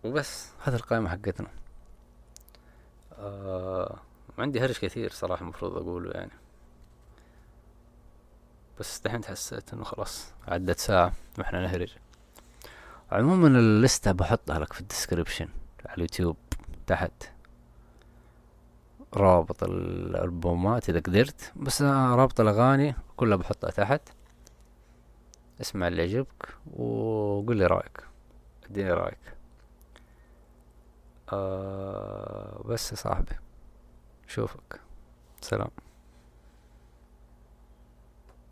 [0.05, 1.49] وبس هذا القائمة حقتنا.
[3.19, 3.99] آه
[4.39, 6.33] عندي هرش كثير صراحة المفروض أقوله يعني.
[8.81, 11.97] بس دحين حسيت إنه خلاص عدت ساعة وإحنا نهرج.
[13.13, 15.49] عموما اللستة بحطها لك في الديسكريبشن
[15.87, 16.37] على اليوتيوب
[16.87, 17.31] تحت.
[19.15, 24.01] رابط الألبومات إذا قدرت بس رابط الأغاني كلها بحطها تحت.
[25.61, 28.05] اسمع اللي يعجبك وقول لي رأيك.
[28.65, 29.34] أديني رأيك.
[31.33, 33.37] آه بس يا صاحبي
[34.27, 34.81] شوفك
[35.41, 35.71] سلام.